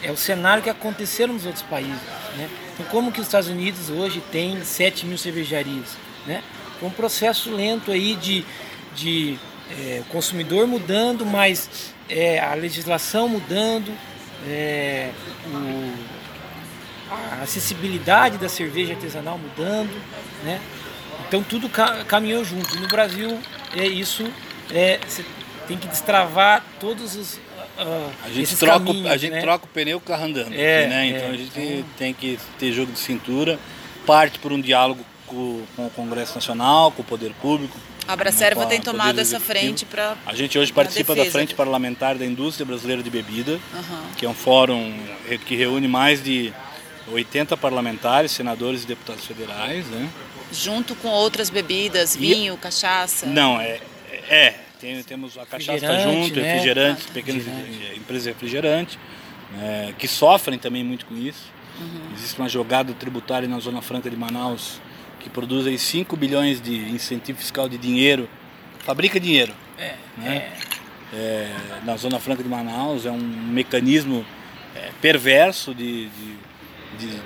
[0.03, 2.01] é o cenário que aconteceu nos outros países.
[2.37, 2.49] Né?
[2.73, 5.97] Então como que os Estados Unidos hoje tem 7 mil cervejarias?
[6.25, 6.41] Né?
[6.81, 8.45] Um processo lento aí de,
[8.95, 9.37] de
[9.71, 13.91] é, consumidor mudando, mas é, a legislação mudando,
[14.47, 15.09] é,
[15.47, 16.17] o,
[17.09, 19.91] a acessibilidade da cerveja artesanal mudando,
[20.43, 20.61] né?
[21.27, 22.75] Então tudo ca caminhou junto.
[22.75, 23.39] E no Brasil
[23.75, 24.25] é isso,
[24.71, 25.25] é, você
[25.67, 29.41] tem que destravar todos os uh, a gente troca caminhos, a gente né?
[29.41, 31.07] troca o pneu carro andando, é, aqui, né?
[31.07, 31.85] Então é, a gente então...
[31.97, 33.59] tem que ter jogo de cintura,
[34.05, 38.65] parte por um diálogo com, com o Congresso Nacional, com o poder público, a Abracerva
[38.65, 40.15] tem tomado essa frente para.
[40.25, 44.13] A gente hoje participa da Frente Parlamentar da Indústria Brasileira de Bebida, uhum.
[44.15, 44.93] que é um fórum
[45.45, 46.53] que reúne mais de
[47.11, 49.85] 80 parlamentares, senadores e deputados federais.
[49.87, 50.09] Né?
[50.51, 52.57] Junto com outras bebidas, vinho, e...
[52.57, 53.25] cachaça?
[53.25, 53.79] Não, é.
[54.29, 56.53] é tem, temos a cachaça tá junto, né?
[56.53, 57.99] refrigerantes, ah, pequenas refrigerante.
[57.99, 58.99] empresas de refrigerante,
[59.59, 61.51] é, que sofrem também muito com isso.
[61.79, 62.13] Uhum.
[62.15, 64.79] Existe uma jogada tributária na Zona Franca de Manaus
[65.19, 68.29] que produz aí 5 bilhões de incentivo fiscal de dinheiro,
[68.79, 69.53] fabrica dinheiro.
[69.77, 70.35] É, né?
[70.37, 70.77] é.
[71.13, 71.55] É,
[71.85, 74.25] na Zona Franca de Manaus é um mecanismo
[74.75, 76.37] é, perverso de, de,
[76.99, 77.21] de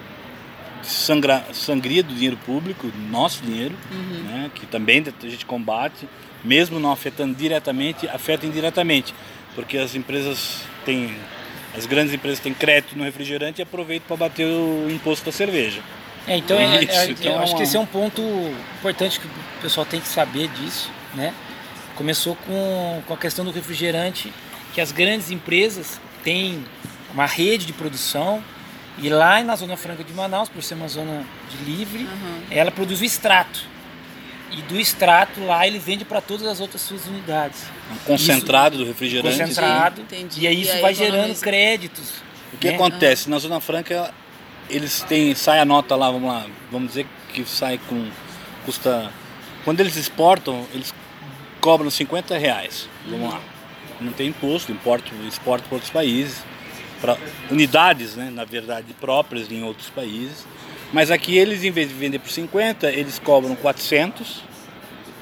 [0.83, 4.23] sangra, sangria do dinheiro público, nosso dinheiro, uhum.
[4.23, 4.51] né?
[4.53, 6.07] que também a gente combate,
[6.43, 9.13] mesmo não afetando diretamente, afeta indiretamente,
[9.55, 11.15] porque as empresas têm,
[11.75, 15.81] as grandes empresas têm crédito no refrigerante e aproveitam para bater o imposto da cerveja.
[16.27, 18.21] É, então, é, é, então eu acho que esse é um ponto
[18.79, 21.33] importante que o pessoal tem que saber disso, né?
[21.95, 24.31] Começou com, com a questão do refrigerante,
[24.73, 26.63] que as grandes empresas têm
[27.13, 28.43] uma rede de produção
[28.97, 32.41] e lá na Zona Franca de Manaus, por ser uma zona de livre, uhum.
[32.49, 33.65] ela produz o extrato.
[34.51, 37.63] E do extrato lá ele vende para todas as outras suas unidades.
[37.91, 39.39] Um concentrado isso, do refrigerante.
[39.39, 40.01] Concentrado.
[40.01, 40.41] Entendi.
[40.41, 42.15] E aí isso e aí vai gerando créditos.
[42.53, 42.75] O que né?
[42.75, 43.29] acontece?
[43.29, 44.13] Na Zona Franca
[44.71, 48.07] eles têm, sai a nota lá, vamos lá, vamos dizer que sai com,
[48.65, 49.11] custa,
[49.63, 50.93] quando eles exportam, eles
[51.59, 53.29] cobram 50 reais, vamos uhum.
[53.29, 53.41] lá,
[53.99, 56.43] não tem imposto, importam, exportam para outros países,
[57.49, 60.45] unidades, né, na verdade, próprias em outros países,
[60.93, 64.43] mas aqui eles, em vez de vender por 50, eles cobram 400,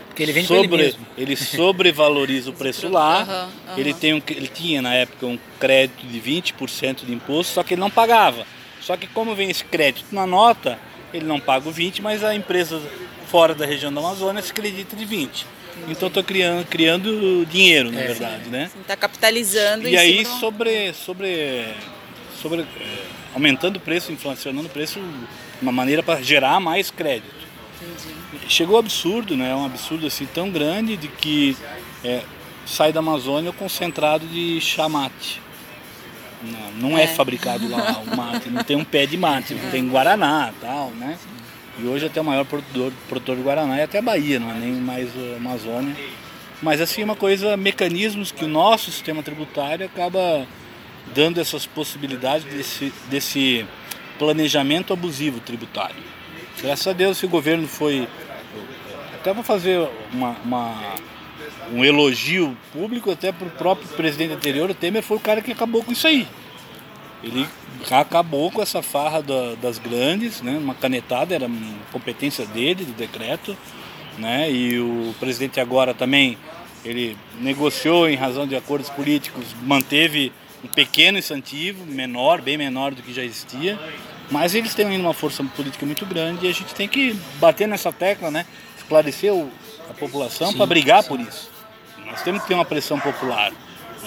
[0.08, 3.24] porque ele vende sobre, ele, ele sobrevaloriza o preço lá.
[3.24, 3.80] Uhum, uhum.
[3.80, 7.76] Ele, tem um, ele tinha na época um crédito de 20% de imposto, só que
[7.76, 8.46] ele não pagava.
[8.82, 10.80] Só que como vem esse crédito na nota,
[11.14, 12.82] ele não paga o 20, mas a empresa
[13.28, 15.46] fora da região da Amazônia se acredita de 20.
[15.88, 18.50] Então estou criando, criando dinheiro, na é, verdade, sim.
[18.50, 18.72] né?
[18.82, 19.88] Está capitalizando.
[19.88, 21.66] E aí sobre, sobre,
[22.42, 22.66] sobre é,
[23.34, 25.00] aumentando o preço, inflacionando o preço,
[25.62, 27.40] uma maneira para gerar mais crédito.
[27.82, 28.16] Entendi.
[28.48, 29.56] Chegou o absurdo, né?
[29.56, 31.56] Um absurdo assim tão grande de que
[32.04, 32.22] é,
[32.66, 35.42] sai da Amazônia o concentrado de chamate.
[36.42, 37.04] Não, não é.
[37.04, 37.08] é.
[37.08, 41.18] fabricado lá o mate, não tem um pé de mate, tem Guaraná tal, né?
[41.82, 44.56] E hoje até o maior produtor, produtor de Guaraná é até a Bahia, não é
[44.56, 45.96] nem mais a Amazônia.
[46.62, 50.46] Mas assim, é uma coisa, mecanismos que o nosso sistema tributário acaba
[51.14, 53.66] dando essas possibilidades desse, desse
[54.18, 56.04] planejamento abusivo tributário.
[56.62, 58.08] Graças a Deus o governo foi.
[59.14, 60.96] Até vou fazer uma, uma
[61.72, 65.52] um elogio público até para o próprio presidente anterior, o Temer foi o cara que
[65.52, 66.28] acabou com isso aí.
[67.24, 67.46] Ele
[67.90, 70.58] acabou com essa farra da, das grandes, né?
[70.58, 71.50] uma canetada, era
[71.92, 73.56] competência dele, do decreto.
[74.18, 74.52] Né?
[74.52, 76.38] E o presidente agora também,
[76.84, 80.32] ele negociou em razão de acordos políticos, manteve
[80.64, 83.80] um pequeno incentivo, menor, bem menor do que já existia.
[84.30, 87.68] Mas eles têm ainda uma força política muito grande e a gente tem que bater
[87.68, 88.46] nessa tecla, né?
[88.78, 89.50] esclarecer o,
[89.90, 91.10] a população para brigar sim.
[91.10, 91.50] por isso.
[92.06, 93.52] Nós temos que ter uma pressão popular,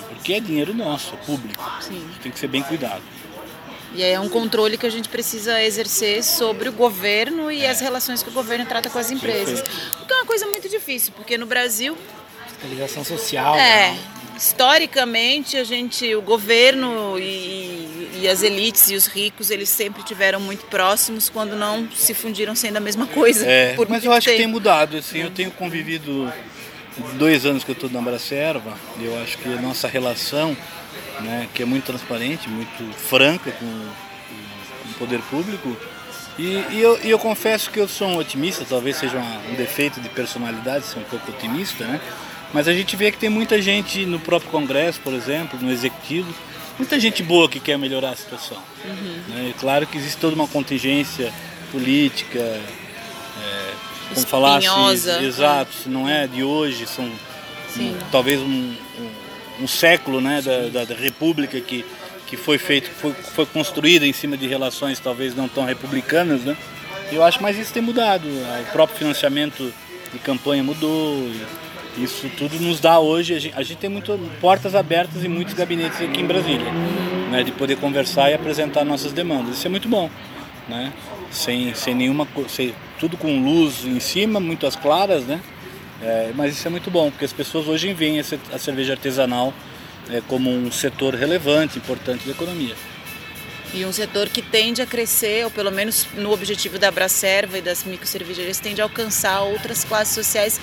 [0.09, 1.65] porque é dinheiro nosso, é público.
[1.81, 2.05] Sim.
[2.23, 3.03] Tem que ser bem cuidado.
[3.95, 8.23] E é um controle que a gente precisa exercer sobre o governo e as relações
[8.23, 9.61] que o governo trata com as empresas.
[10.01, 11.97] O que é uma coisa muito difícil, porque no Brasil.
[12.49, 13.55] Fiscalização social.
[13.55, 13.93] É.
[13.93, 13.99] Né?
[14.37, 20.41] Historicamente, a gente, o governo e, e as elites e os ricos, eles sempre tiveram
[20.41, 23.47] muito próximos quando não se fundiram sendo a mesma coisa.
[23.47, 24.37] É, mas eu acho tempo.
[24.37, 24.97] que tem mudado.
[24.97, 26.33] Assim, eu tenho convivido
[27.15, 30.57] dois anos que eu estou na Bracerva, eu acho que a nossa relação,
[31.21, 35.77] né, que é muito transparente, muito franca com, com o poder público,
[36.39, 39.55] e, e, eu, e, eu, confesso que eu sou um otimista, talvez seja um, um
[39.55, 42.01] defeito de personalidade, ser um pouco otimista, né?
[42.53, 46.33] Mas a gente vê que tem muita gente no próprio Congresso, por exemplo, no Executivo,
[46.79, 48.59] muita gente boa que quer melhorar a situação.
[48.85, 49.23] Uhum.
[49.29, 49.55] Né?
[49.59, 51.33] Claro que existe toda uma contingência
[51.71, 53.73] política, é,
[54.15, 54.67] como falasse,
[55.23, 59.12] exato, se não é de hoje, são um, talvez um, um,
[59.61, 61.85] um, século né, da, da, República que,
[62.27, 66.57] que foi feito, foi, foi construída em cima de relações talvez não tão republicanas, né?
[67.11, 68.27] Eu acho, mas isso tem mudado.
[68.27, 69.73] O próprio financiamento
[70.13, 71.31] de campanha mudou.
[71.99, 75.53] Isso tudo nos dá hoje, a gente, a gente tem muito, portas abertas em muitos
[75.53, 76.73] gabinetes aqui em Brasília,
[77.31, 79.59] né, de poder conversar e apresentar nossas demandas.
[79.59, 80.09] Isso é muito bom,
[80.67, 80.91] né?
[81.31, 85.39] Sem, sem nenhuma sem, tudo com luz em cima, muitas claras, né?
[86.03, 89.55] É, mas isso é muito bom, porque as pessoas hoje veem a cerveja artesanal
[90.11, 92.75] é, como um setor relevante, importante da economia.
[93.73, 97.63] E um setor que tende a crescer, ou pelo menos no objetivo da Bracerva e
[97.63, 100.61] das microcervejarias, tende a alcançar outras classes sociais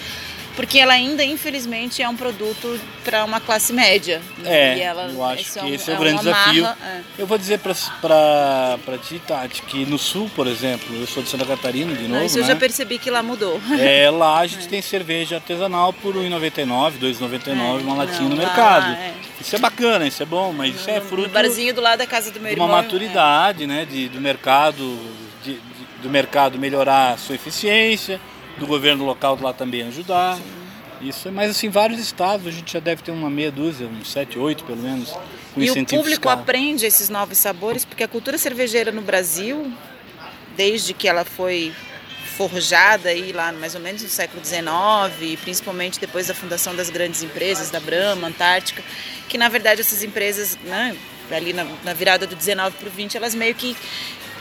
[0.60, 4.22] porque ela ainda, infelizmente, é um produto para uma classe média.
[4.44, 6.66] É, ela, eu acho que é esse é, é o grande desafio.
[6.66, 7.02] É.
[7.18, 11.46] Eu vou dizer para ti, Tati, que no Sul, por exemplo, eu sou de Santa
[11.46, 12.50] Catarina, de novo, Isso eu né?
[12.50, 13.58] já percebi que lá mudou.
[13.80, 14.70] É, lá a gente é.
[14.70, 18.92] tem cerveja artesanal por R$ 1,99, R$ 2,99, uma latinha no mercado.
[18.92, 19.14] É.
[19.40, 21.30] Isso é bacana, isso é bom, mas isso é fruto...
[21.30, 22.68] No barzinho do lado da casa do meu irmão.
[22.68, 25.00] De uma maturidade, né, de, do mercado,
[25.42, 25.60] de, de,
[26.02, 28.20] do mercado melhorar a sua eficiência,
[28.60, 30.36] do governo local lá também ajudar.
[30.38, 30.44] Sim.
[31.02, 34.38] Isso, mas assim, vários estados a gente já deve ter uma meia dúzia, uns sete,
[34.38, 35.10] oito pelo menos,
[35.54, 36.34] com E o público fiscal.
[36.34, 39.72] aprende esses novos sabores, porque a cultura cervejeira no Brasil,
[40.58, 41.74] desde que ela foi
[42.36, 47.24] forjada aí lá mais ou menos no século XIX, principalmente depois da fundação das grandes
[47.24, 48.84] empresas, da Brahma, Antártica,
[49.30, 50.96] que na verdade essas empresas, né,
[51.32, 53.76] ali na, na virada do 19 para o 20, elas meio que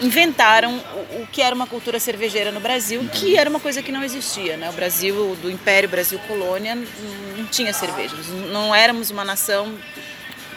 [0.01, 3.91] inventaram o, o, que era uma cultura cervejeira no Brasil, que era uma coisa que
[3.91, 4.57] não existia.
[4.57, 4.71] Né?
[4.71, 6.77] O Brasil, do Império Brasil Colônia,
[7.37, 8.15] não tinha cerveja.
[8.53, 9.75] Não éramos uma nação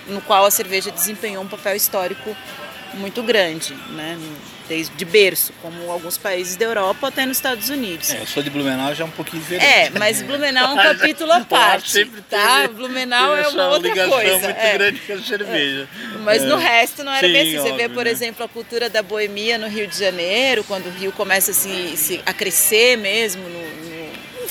[0.07, 2.35] no qual a cerveja desempenhou um papel histórico
[2.93, 4.17] muito grande, né?
[4.71, 8.09] desde berço, como alguns países da Europa até nos Estados Unidos.
[8.09, 9.65] É, eu sou de Blumenau já é um pouquinho diferente.
[9.65, 12.69] É, mas Blumenau é um capítulo à parte, tá?
[12.69, 14.39] Blumenau é uma outra ligação coisa.
[14.39, 14.73] muito é.
[14.77, 15.89] grande com a cerveja.
[15.93, 16.17] É.
[16.19, 16.45] Mas é.
[16.45, 17.51] no resto não era Sim, bem assim.
[17.51, 18.11] Você óbvio, vê, por né?
[18.11, 22.21] exemplo, a cultura da boemia no Rio de Janeiro, quando o Rio começa a, se,
[22.25, 23.60] a crescer mesmo no,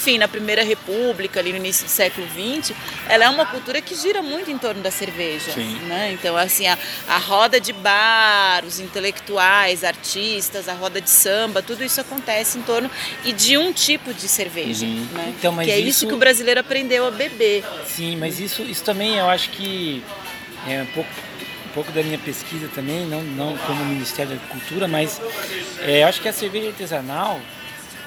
[0.01, 2.75] enfim, na Primeira República, ali no início do século XX,
[3.07, 5.53] ela é uma cultura que gira muito em torno da cerveja.
[5.87, 6.13] Né?
[6.13, 11.85] Então, assim, a, a roda de bar, os intelectuais, artistas, a roda de samba, tudo
[11.85, 12.91] isso acontece em torno
[13.27, 14.87] e de um tipo de cerveja.
[14.87, 15.07] Uhum.
[15.13, 15.35] Né?
[15.39, 15.89] Então, mas que é isso...
[15.91, 17.63] isso que o brasileiro aprendeu a beber.
[17.87, 20.03] Sim, mas isso, isso também eu acho que
[20.67, 21.11] é um pouco
[21.67, 25.21] um pouco da minha pesquisa também, não, não como Ministério da Agricultura, mas
[25.83, 27.41] é, acho que a cerveja artesanal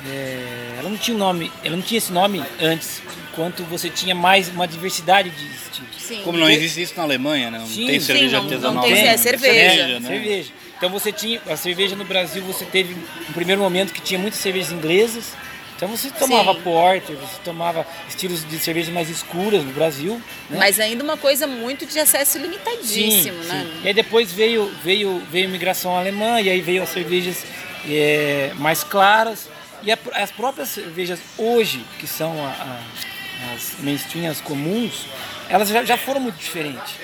[0.06, 4.14] é, ela não tinha um nome, ela não tinha esse nome antes, enquanto você tinha
[4.14, 5.96] mais uma diversidade de estilos.
[5.98, 6.22] Sim.
[6.24, 7.60] Como não existe isso na Alemanha, né?
[7.60, 8.74] Não sim, tem cerveja sim, não, artesanal.
[8.88, 9.70] Não tem, é cerveja.
[9.70, 10.08] cerveja, né?
[10.08, 10.52] cerveja.
[10.78, 12.94] Então você tinha a cerveja no Brasil, você teve
[13.30, 15.34] um primeiro momento que tinha muitas cervejas inglesas.
[15.76, 16.62] Então você tomava Sim.
[16.62, 20.22] porter, você tomava estilos de cerveja mais escuras no Brasil.
[20.50, 20.58] Né?
[20.58, 23.66] Mas ainda uma coisa muito de acesso limitadíssimo, sim, né?
[23.66, 23.82] Sim.
[23.84, 27.46] E aí depois veio veio veio migração alemã e aí veio as cervejas
[27.90, 29.50] é, mais claras.
[29.84, 35.06] E a, as próprias cervejas hoje, que são a, a, as mainstream, as comuns,
[35.50, 36.96] elas já, já foram muito diferentes.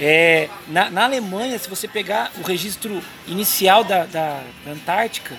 [0.00, 5.36] É, na, na, Alemanha, se você pegar o registro inicial da, da, da Antártica,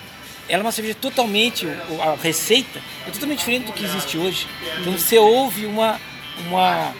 [0.48, 4.46] ela é uma cerveja totalmente, a receita é totalmente diferente do que existe hoje.
[4.80, 5.98] Então você ouve uma,
[6.46, 6.94] uma,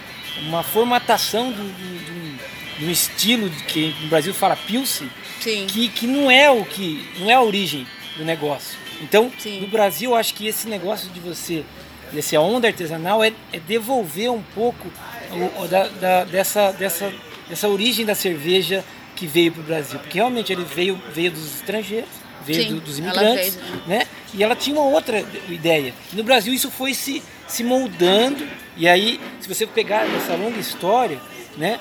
[0.46, 5.10] uma formatação do, do, do, do estilo que no Brasil fala Pilsen,
[5.40, 5.66] Sim.
[5.66, 7.86] que, que não é o que não é a origem
[8.16, 8.78] do negócio.
[9.00, 9.60] Então, Sim.
[9.60, 11.64] no Brasil, eu acho que esse negócio de você,
[12.12, 14.88] desse onda artesanal, é, é devolver um pouco
[15.32, 17.12] o- o da, da- dessa, dessa,
[17.48, 18.84] dessa origem da cerveja
[19.16, 19.98] que veio para o Brasil.
[19.98, 22.08] Porque realmente ele veio, veio dos estrangeiros,
[22.44, 24.06] veio Sim, do- dos imigrantes, né?
[24.34, 25.92] E ela tinha uma outra ideia.
[26.12, 28.46] No Brasil isso foi se, se moldando.
[28.76, 31.18] E aí, se você pegar essa longa história,
[31.56, 31.80] né?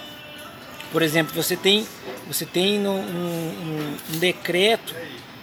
[0.92, 1.86] Por exemplo, você tem,
[2.28, 4.96] você tem um, um- um decreto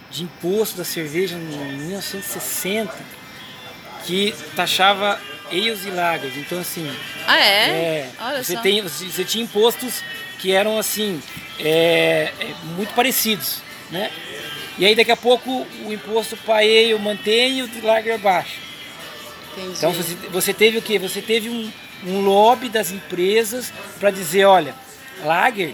[0.09, 2.93] de imposto da cerveja em 1960
[4.05, 5.19] que taxava
[5.51, 6.37] ales e lagers.
[6.37, 6.89] Então, assim,
[7.25, 7.69] Ah, é?
[7.69, 10.03] é, você, tem, você, tinha impostos
[10.39, 11.21] que eram assim
[11.59, 14.11] é, é, muito parecidos, né?
[14.77, 18.59] E aí daqui a pouco o imposto para ale mantém e o de lager baixa.
[19.53, 19.73] Entendi.
[19.75, 20.99] Então você, você teve o quê?
[20.99, 21.71] Você teve um,
[22.05, 24.75] um lobby das empresas para dizer, olha,
[25.23, 25.73] Lager,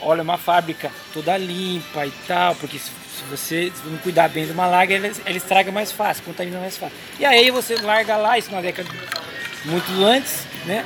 [0.00, 2.80] olha, uma fábrica toda limpa e tal, porque
[3.16, 6.76] se, você não cuidar bem de uma Lager, ela, ela estraga mais fácil, contamina mais
[6.76, 6.96] fácil.
[7.18, 8.88] E aí você larga lá, isso na década
[9.64, 10.84] muito antes, né?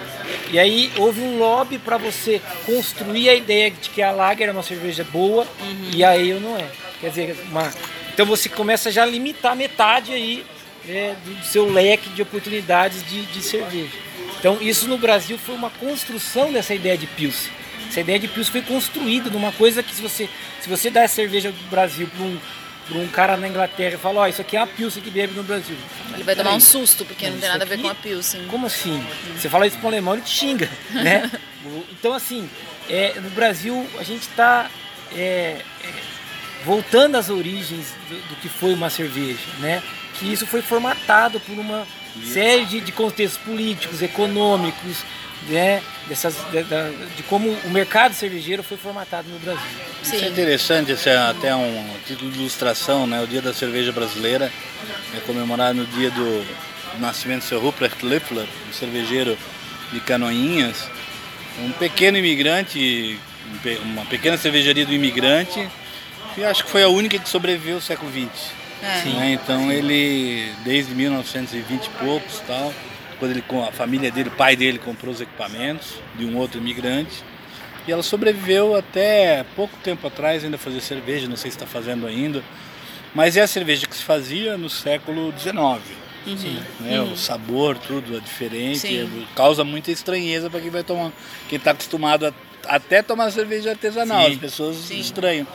[0.51, 4.53] E aí houve um lobby para você construir a ideia de que a Lager é
[4.53, 5.47] uma cerveja boa
[5.93, 6.67] e a Ale não é.
[7.01, 7.73] Quer dizer, uma...
[8.13, 10.45] então você começa já a limitar metade aí
[10.85, 13.93] né, do seu leque de oportunidades de, de cerveja.
[14.39, 17.53] Então isso no Brasil foi uma construção dessa ideia de Pilsen.
[17.95, 20.29] Essa ideia de Pilsen foi construída numa coisa que se você,
[20.61, 22.39] se você dá a cerveja do Brasil para um,
[22.89, 25.33] pra um cara na Inglaterra e fala, ó, isso aqui é uma Pilsen que bebe
[25.33, 25.77] no Brasil.
[26.13, 27.95] Ele vai tomar um susto, porque não Isso tem nada a ver aqui- com a
[27.95, 28.47] Pilsen.
[28.49, 29.07] Como assim?
[29.39, 31.31] Você fala isso para um alemão, ele te xinga, né?
[31.93, 32.51] Então, assim,
[32.91, 34.69] é, no Brasil a gente está
[36.65, 39.83] voltando às origens do, do que foi uma cerveja, né?
[40.19, 41.87] Que isso foi formatado por uma
[42.25, 44.99] série de, de contextos políticos, econômicos,
[45.49, 45.83] né?
[46.09, 46.63] Dessas, de,
[47.17, 49.63] de como o mercado cervejeiro foi formatado no Brasil.
[50.03, 50.29] Isso é Sim.
[50.29, 53.23] interessante, esse é até um título de ilustração, né?
[53.23, 54.53] O Dia da Cerveja Brasileira
[55.17, 56.47] é comemorado no dia do
[56.99, 59.37] nascimento do seu Rupert Lippler, um cervejeiro
[59.93, 60.89] de Canoinhas,
[61.61, 65.69] um pequeno imigrante, um uma pequena cervejaria do imigrante,
[66.35, 68.53] que acho que foi a única que sobreviveu ao século XX.
[68.83, 69.09] É.
[69.09, 69.33] né?
[69.33, 72.73] Então ele, desde 1920 e poucos tal,
[73.19, 76.59] quando ele, com a família dele, o pai dele comprou os equipamentos de um outro
[76.59, 77.23] imigrante,
[77.87, 82.07] e ela sobreviveu até pouco tempo atrás ainda fazer cerveja, não sei se está fazendo
[82.07, 82.43] ainda,
[83.15, 85.83] mas é a cerveja que se fazia no século XIX.
[86.81, 87.01] Né?
[87.03, 89.27] O sabor, tudo é diferente, Sim.
[89.37, 91.13] causa muita estranheza para quem vai tomar,
[91.49, 92.33] quem está acostumado a
[92.67, 94.33] até tomar cerveja artesanal, Sim.
[94.33, 94.99] as pessoas Sim.
[94.99, 95.47] estranham.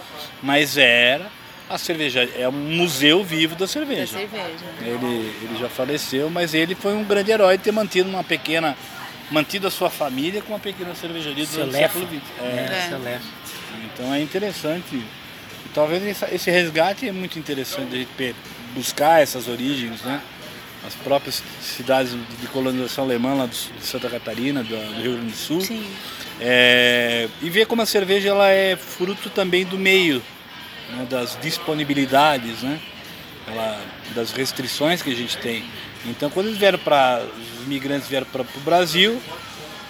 [0.44, 1.26] Mas era
[1.70, 4.18] a cerveja, é um museu vivo da Da cerveja.
[4.18, 4.66] cerveja.
[4.82, 8.76] Ele, ele já faleceu, mas ele foi um grande herói de ter mantido uma pequena,
[9.30, 12.22] mantido a sua família com uma pequena cervejaria do século XX.
[12.42, 12.90] É, É.
[12.90, 13.26] Celefa.
[13.94, 14.96] Então é interessante.
[14.96, 18.36] E talvez esse resgate é muito interessante, de a gente
[18.74, 20.22] buscar essas origens, né?
[20.88, 25.36] As próprias cidades de colonização alemã lá de Santa Catarina, do, do Rio Grande do
[25.38, 25.62] Sul.
[25.62, 25.86] Sim.
[26.42, 30.22] É, e ver como a cerveja ela é fruto também do meio,
[30.92, 32.80] né, das disponibilidades, né,
[33.48, 33.82] ela,
[34.16, 35.64] das restrições que a gente tem.
[36.06, 39.22] Então, quando eles vieram para os imigrantes vieram para o Brasil,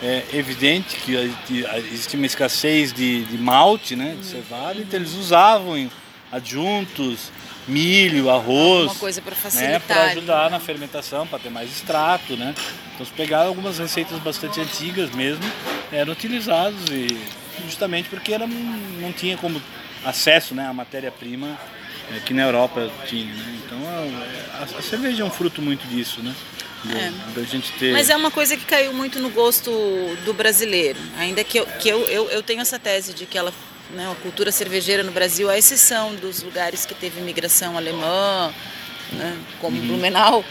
[0.02, 1.14] é evidente que
[1.92, 5.90] existia uma escassez de, de malte, né, de cevada, então eles usavam
[6.32, 7.32] adjuntos,
[7.68, 9.82] milho, arroz, Uma coisa para né, facilitar.
[9.82, 12.54] para ajudar na fermentação, para ter mais extrato, né?
[12.94, 15.44] Então se pegaram algumas receitas bastante antigas mesmo,
[15.92, 17.08] eram utilizados e
[17.66, 19.62] justamente porque era, não tinha como
[20.06, 21.58] acesso, né, à matéria-prima
[22.12, 23.34] eh, que na Europa tinha.
[23.34, 23.60] né?
[23.66, 26.34] Então a, a- a cerveja é um fruto muito disso, né?
[26.84, 27.12] Do- É.
[27.36, 27.92] Da gente ter.
[27.92, 29.70] Mas é uma coisa que caiu muito no gosto
[30.26, 30.98] do brasileiro.
[31.18, 33.54] Ainda que eu, que eu, eu, eu tenho essa tese de que ela,
[33.92, 38.54] né, a cultura cervejeira no Brasil, à exceção dos lugares que teve imigração alemã,
[39.12, 40.44] né, como Blumenau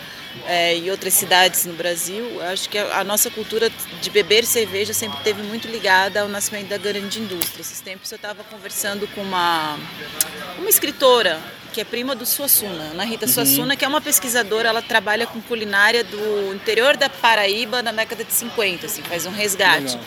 [0.47, 4.93] é, e outras cidades no Brasil, acho que a, a nossa cultura de beber cerveja
[4.93, 7.61] sempre teve muito ligada ao nascimento da grande indústria.
[7.61, 9.79] Esses tempos eu estava conversando com uma,
[10.59, 11.41] uma escritora
[11.73, 15.41] que é prima do Suassuna, Ana Rita Suassuna, que é uma pesquisadora, ela trabalha com
[15.41, 19.97] culinária do interior da Paraíba na década de 50, assim, faz um resgate.
[19.97, 20.01] Legal.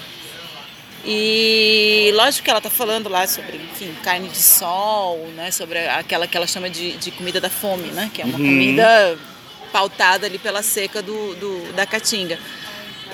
[1.03, 5.49] E lógico que ela está falando lá sobre, enfim, carne de sol, né?
[5.49, 8.11] Sobre aquela que ela chama de, de comida da fome, né?
[8.13, 9.17] Que é uma comida
[9.71, 12.37] pautada ali pela seca do, do- da caatinga.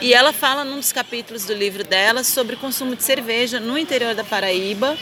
[0.02, 4.14] E ela fala num dos capítulos do livro dela sobre consumo de cerveja no interior
[4.14, 4.98] da Paraíba,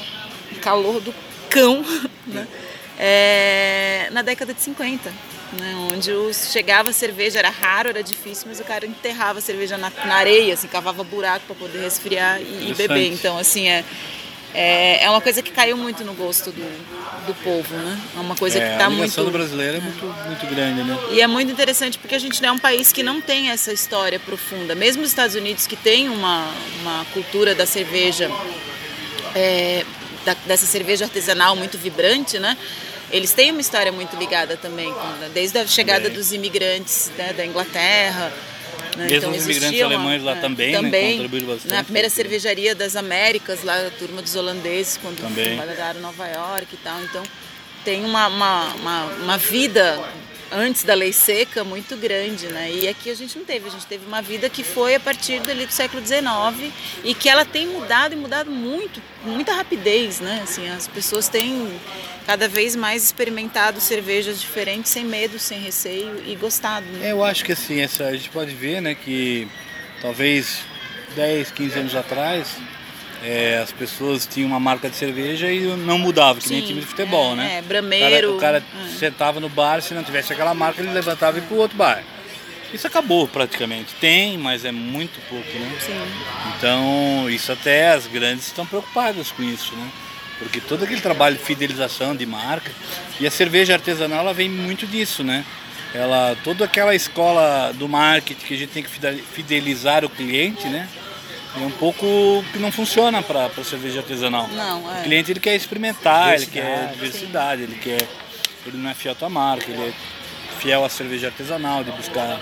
[0.61, 1.13] calor do
[1.49, 1.83] cão,
[2.27, 2.47] né?
[2.97, 5.09] É, na década de 50.
[5.59, 9.41] né, onde os, chegava a cerveja, era raro, era difícil, mas o cara enterrava a
[9.41, 13.11] cerveja na, na areia, assim, cavava buraco para poder resfriar e, e, beber.
[13.11, 13.83] Então, assim, é,
[14.55, 17.99] é, é uma coisa que caiu muito no gosto do, do povo, né?
[18.15, 19.19] É uma coisa é, que está muito...
[19.19, 20.97] A do brasileiro é muito, muito grande, né?
[21.11, 23.73] E é muito interessante porque a gente não é um país que não tem essa
[23.73, 24.73] história profunda.
[24.73, 26.49] Mesmo os Estados Unidos, que tem uma,
[26.81, 28.31] uma cultura da cerveja,
[29.35, 29.83] é,
[30.23, 32.57] da, dessa cerveja artesanal muito vibrante, né?
[33.11, 34.93] eles têm uma história muito ligada também,
[35.33, 38.33] desde a chegada dos imigrantes né, da Inglaterra.
[38.95, 39.05] Né?
[39.05, 41.73] Mesmo então, os imigrantes alemães lá é, também, também né, contribuíram bastante.
[41.73, 46.73] Na primeira cervejaria das Américas, lá a turma dos holandeses, quando trabalharam em Nova York
[46.73, 47.01] e tal.
[47.03, 47.23] Então,
[47.83, 50.03] tem uma, uma, uma, uma vida
[50.51, 52.71] antes da lei seca muito grande, né?
[52.71, 55.39] E aqui a gente não teve, a gente teve uma vida que foi a partir
[55.39, 56.71] do século XIX
[57.03, 60.41] e que ela tem mudado e mudado muito, muita rapidez, né?
[60.43, 61.79] Assim, as pessoas têm
[62.25, 66.85] cada vez mais experimentado cervejas diferentes sem medo, sem receio e gostado.
[66.87, 67.11] Né?
[67.11, 69.47] Eu acho que assim, essa, a gente pode ver, né, que
[70.01, 70.59] talvez
[71.15, 72.57] 10, 15 anos atrás
[73.23, 76.79] é, as pessoas tinham uma marca de cerveja e não mudava, que Sim, nem time
[76.81, 77.57] de futebol, é, né?
[77.57, 78.35] É, brameiro.
[78.35, 78.97] O cara, o cara é.
[78.97, 82.03] sentava no bar, se não tivesse aquela marca, ele levantava e ia pro outro bar.
[82.73, 83.93] Isso acabou praticamente.
[84.01, 85.71] Tem, mas é muito pouco, né?
[85.79, 85.93] Sim.
[86.57, 89.89] Então, isso até as grandes estão preocupadas com isso, né?
[90.39, 92.71] Porque todo aquele trabalho de fidelização de marca
[93.19, 95.45] e a cerveja artesanal ela vem muito disso, né?
[95.93, 98.89] Ela toda aquela escola do marketing que a gente tem que
[99.33, 100.89] fidelizar o cliente, né?
[101.55, 104.49] É um pouco que não funciona para cerveja artesanal.
[104.49, 104.99] Não, é.
[104.99, 108.05] O cliente ele quer experimentar, ele quer diversidade, ele quer
[108.65, 109.93] ele não é fiel à tua marca, ele é
[110.59, 112.39] fiel à cerveja artesanal, de buscar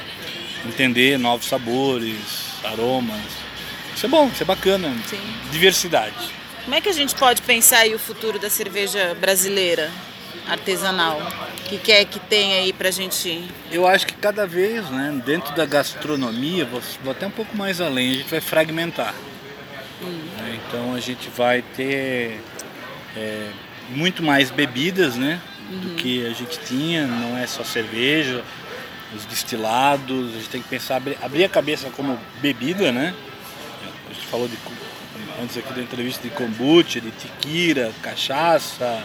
[0.66, 2.18] entender novos sabores,
[2.64, 3.20] aromas.
[3.96, 4.96] Isso é bom, isso é bacana.
[5.06, 5.20] Sim.
[5.52, 6.16] Diversidade.
[6.64, 9.92] Como é que a gente pode pensar aí o futuro da cerveja brasileira
[10.48, 11.20] artesanal?
[11.60, 13.44] O que quer que tem aí pra gente?
[13.70, 17.82] Eu acho que cada vez, né, dentro da gastronomia, vou, vou até um pouco mais
[17.82, 19.14] além, a gente vai fragmentar.
[20.02, 20.22] Hum.
[20.38, 20.60] Né?
[20.66, 22.40] Então a gente vai ter
[23.18, 23.50] é,
[23.90, 25.42] muito mais bebidas, né?
[25.70, 25.80] Uhum.
[25.80, 28.42] Do que a gente tinha, não é só cerveja,
[29.14, 33.14] os destilados, a gente tem que pensar, abrir, abrir a cabeça como bebida, né?
[34.10, 34.58] A gente falou de
[35.42, 39.04] antes aqui da entrevista de kombucha, de tequila, cachaça,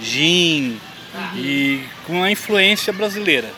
[0.00, 0.80] gin
[1.14, 1.38] uhum.
[1.38, 3.48] e com a influência brasileira.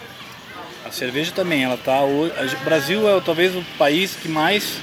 [0.85, 2.31] A cerveja também, ela tá o
[2.65, 4.79] Brasil é talvez o país que mais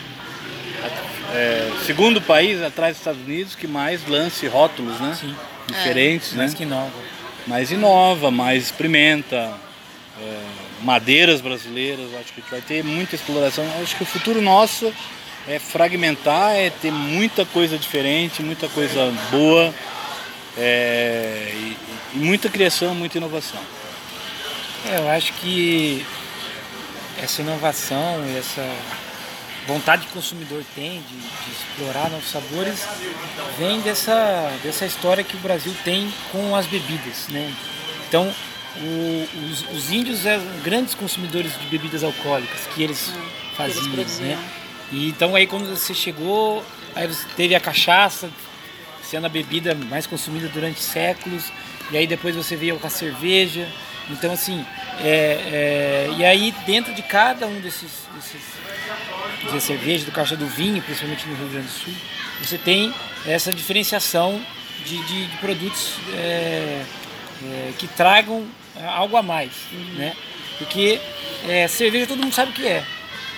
[1.34, 5.16] é, segundo país atrás dos Estados Unidos que mais lance rótulos, né?
[5.20, 5.36] Sim.
[5.68, 6.36] Diferentes, é.
[6.36, 6.42] né?
[6.44, 6.92] Mais que inova.
[7.46, 9.54] Mais inova, mais experimenta.
[10.22, 10.44] É,
[10.82, 13.66] madeiras brasileiras, acho que a gente vai ter muita exploração.
[13.82, 14.94] Acho que o futuro nosso
[15.48, 19.74] é fragmentar, é ter muita coisa diferente, muita coisa boa
[20.58, 21.78] é, e,
[22.16, 23.60] e, muita criação, muita inovação.
[24.90, 26.06] É, eu acho que
[27.22, 28.68] essa inovação e essa
[29.68, 32.88] vontade que o consumidor tem de, de, explorar novos sabores
[33.58, 37.28] vem dessa, dessa história que o Brasil tem com as bebidas.
[37.28, 37.54] Né?
[38.08, 38.34] Então,
[38.78, 43.12] o, os, os, índios eram grandes consumidores de bebidas alcoólicas que eles
[43.56, 43.94] faziam.
[43.94, 44.38] Eles né?
[44.92, 46.64] E então aí quando você chegou,
[46.96, 48.30] aí você teve a cachaça,
[49.04, 51.52] sendo a bebida mais consumida durante séculos,
[51.92, 53.68] e aí depois você veio com a cerveja.
[54.10, 54.66] Então assim,
[55.02, 58.42] é, é, e aí dentro de cada um desses, desses
[59.52, 61.94] de cerveja, do caixa do vinho, principalmente no Rio Grande do Sul,
[62.42, 62.94] você tem
[63.26, 64.42] essa diferenciação
[64.86, 66.84] de, de, de produtos é,
[67.44, 68.46] é que tragam
[68.88, 69.96] algo a mais, uhum.
[69.96, 70.16] né?
[70.58, 71.00] Porque
[71.48, 72.84] é, cerveja todo mundo sabe o que é.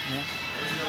[0.09, 0.23] Né?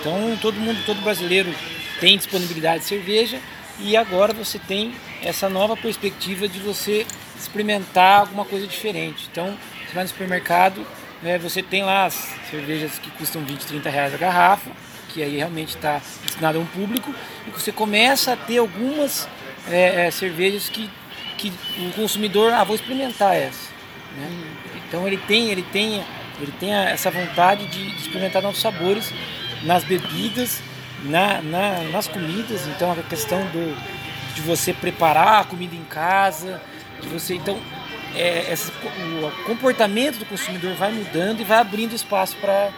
[0.02, 1.54] Então todo mundo, todo brasileiro
[2.00, 3.38] tem disponibilidade de cerveja
[3.78, 4.92] e agora você tem
[5.22, 7.06] essa nova perspectiva de você
[7.38, 9.28] experimentar alguma coisa diferente.
[9.30, 10.84] Então você vai no supermercado,
[11.22, 12.14] né, você tem lá as
[12.50, 14.72] cervejas que custam 20, 30 reais a garrafa,
[15.10, 17.14] que aí realmente está destinado a um público,
[17.46, 19.28] e você começa a ter algumas
[19.70, 20.90] é, é, cervejas que,
[21.38, 23.70] que o consumidor, ah, vou experimentar essa.
[24.16, 24.28] Né?
[24.88, 26.02] Então ele tem, ele tem,
[26.40, 29.12] ele tem essa vontade de, de experimentar novos sabores
[29.64, 30.60] nas bebidas,
[31.04, 33.76] na, na, nas comidas, então a questão do,
[34.34, 36.60] de você preparar a comida em casa,
[37.00, 37.58] de você então
[38.14, 38.54] é,
[39.24, 42.70] o comportamento do consumidor vai mudando e vai abrindo espaço para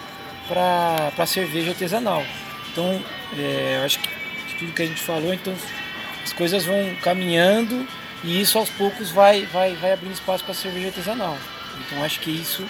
[0.48, 2.22] para cerveja artesanal.
[2.70, 3.02] Então,
[3.38, 5.54] é, acho que de tudo que a gente falou, então
[6.22, 7.86] as coisas vão caminhando
[8.22, 11.36] e isso aos poucos vai, vai, vai abrindo espaço para cerveja artesanal.
[11.80, 12.64] Então, acho que é isso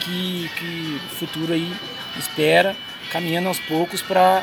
[0.00, 1.72] que, que o futuro aí
[2.18, 2.76] espera
[3.14, 4.42] caminhando aos poucos para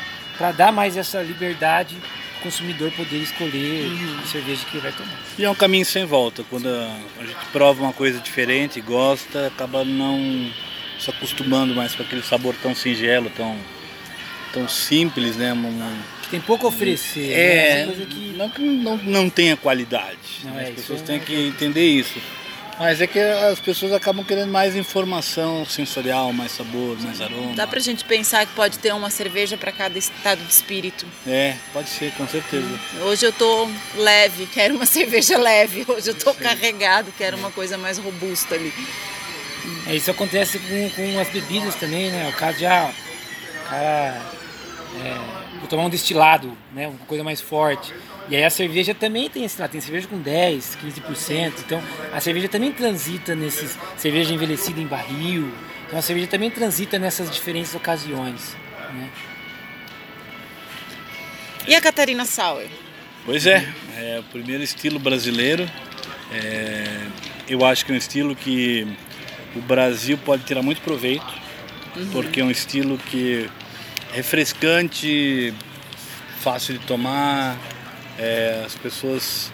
[0.56, 1.94] dar mais essa liberdade
[2.42, 4.18] consumidor poder escolher uhum.
[4.20, 5.16] a cerveja que vai tomar.
[5.38, 6.42] E é um caminho sem volta.
[6.50, 10.50] Quando a gente prova uma coisa diferente, gosta, acaba não
[10.98, 13.56] se acostumando mais com aquele sabor tão singelo, tão,
[14.52, 15.52] tão simples, né?
[15.52, 16.00] Um,
[16.30, 17.30] tem pouco a oferecer.
[17.30, 18.06] É, né?
[18.08, 18.34] que...
[18.36, 20.40] não que não, não tenha qualidade.
[20.42, 20.62] Não, né?
[20.62, 22.18] As é, pessoas têm é que entender isso.
[22.82, 27.54] Mas é que as pessoas acabam querendo mais informação sensorial, mais sabor, mais aroma.
[27.54, 31.06] Dá pra gente pensar que pode ter uma cerveja para cada estado de espírito.
[31.24, 32.66] É, pode ser, com certeza.
[33.02, 35.84] Hoje eu tô leve, quero uma cerveja leve.
[35.86, 36.40] Hoje eu tô Sim.
[36.40, 38.74] carregado, quero uma coisa mais robusta ali.
[39.86, 42.28] É, isso acontece com, com as bebidas também, né?
[42.30, 42.90] O cara já.
[42.90, 44.22] O cara.
[45.04, 45.18] É,
[45.60, 46.88] vou tomar um destilado, né?
[46.88, 47.94] Uma coisa mais forte.
[48.28, 51.52] E aí a cerveja também tem esse lá, tem cerveja com 10, 15%.
[51.66, 53.76] Então a cerveja também transita nesses.
[53.96, 55.52] Cerveja envelhecida em barril.
[55.86, 58.56] Então a cerveja também transita nessas diferentes ocasiões.
[58.94, 59.08] Né?
[61.66, 62.68] E a Catarina Sauer?
[63.24, 65.68] Pois é, é o primeiro estilo brasileiro.
[66.32, 67.06] É,
[67.48, 68.86] eu acho que é um estilo que
[69.54, 71.26] o Brasil pode tirar muito proveito,
[71.96, 72.08] uhum.
[72.10, 73.48] porque é um estilo que
[74.12, 75.54] é refrescante,
[76.40, 77.56] fácil de tomar,
[78.22, 79.52] é, as pessoas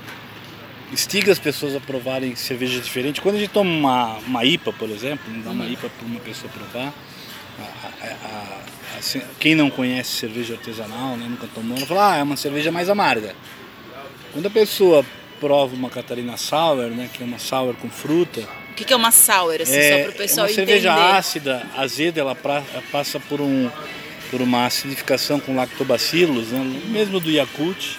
[0.93, 3.23] instiga as pessoas a provarem cervejas diferentes.
[3.23, 5.67] Quando a gente toma uma, uma IPA, por exemplo, dá uma.
[5.67, 6.93] IPA para uma pessoa provar,
[7.59, 12.23] a, a, a, quem não conhece cerveja artesanal, né, nunca tomou, ela fala, ah, é
[12.23, 13.35] uma cerveja mais amarga.
[14.33, 15.05] Quando a pessoa
[15.41, 18.41] prova uma Catarina Sour, né, que é uma sour com fruta.
[18.71, 20.73] O que, que é uma sour, assim, é, só para o pessoal é uma entender?
[20.73, 22.63] cerveja ácida, azeda, ela pra,
[22.93, 23.71] passa por, um,
[24.31, 27.99] por uma acidificação com lactobacilos, né, mesmo do Yakult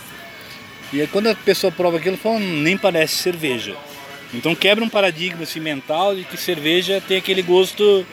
[0.91, 3.75] e aí quando a pessoa prova aquilo, fala, hum, nem parece cerveja.
[4.33, 8.05] Então quebra um paradigma assim, mental de que cerveja tem aquele gosto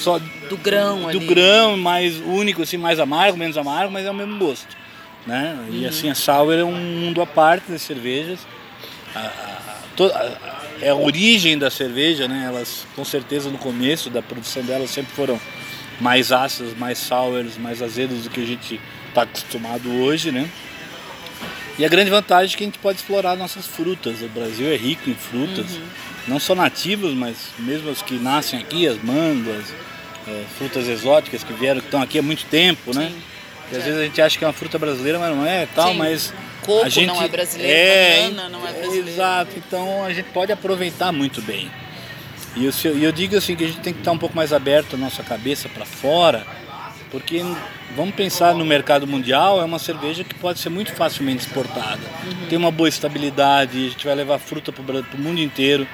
[0.00, 1.26] só do grão do ali.
[1.26, 4.74] grão mais único assim mais amargo menos amargo mas é o mesmo gosto
[5.26, 5.88] né e uhum.
[5.88, 8.40] assim a sour é um mundo à parte das cervejas
[9.14, 10.36] a, a, a,
[10.80, 15.12] é a origem da cerveja né elas com certeza no começo da produção delas sempre
[15.12, 15.38] foram
[16.00, 20.48] mais ácidas mais sours mais azedas do que a gente está acostumado hoje né
[21.80, 24.20] e a grande vantagem é que a gente pode explorar nossas frutas.
[24.20, 25.82] O Brasil é rico em frutas, uhum.
[26.28, 29.72] não só nativas, mas mesmo as que nascem aqui, as mangas,
[30.28, 33.10] é, frutas exóticas que vieram, que estão aqui há muito tempo, né?
[33.72, 35.92] E às vezes a gente acha que é uma fruta brasileira, mas não é, tal,
[35.92, 35.96] Sim.
[35.96, 36.34] mas
[36.66, 39.08] Coco a gente não é brasileiro, é, banana não é brasileiro.
[39.08, 41.70] Exato, então a gente pode aproveitar muito bem.
[42.56, 44.96] E eu, eu digo assim que a gente tem que estar um pouco mais aberto
[44.96, 46.46] a nossa cabeça para fora
[47.10, 47.42] porque
[47.96, 52.00] vamos pensar no mercado mundial, é uma cerveja que pode ser muito facilmente exportada.
[52.24, 52.46] Uhum.
[52.48, 55.86] Tem uma boa estabilidade, a gente vai levar fruta para o mundo inteiro.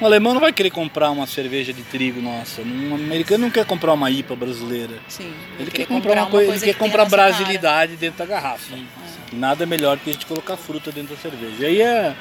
[0.00, 2.62] Um alemão não vai querer comprar uma cerveja de trigo nossa.
[2.62, 4.94] Um americano não quer comprar uma IPA brasileira.
[5.06, 8.00] Sim, ele quer comprar uma coisa, ele quer comprar brasilidade cara.
[8.00, 8.74] dentro da garrafa.
[8.74, 8.86] Sim,
[9.32, 9.36] é.
[9.36, 11.54] Nada melhor que a gente colocar fruta dentro da cerveja.
[11.60, 12.14] E aí é,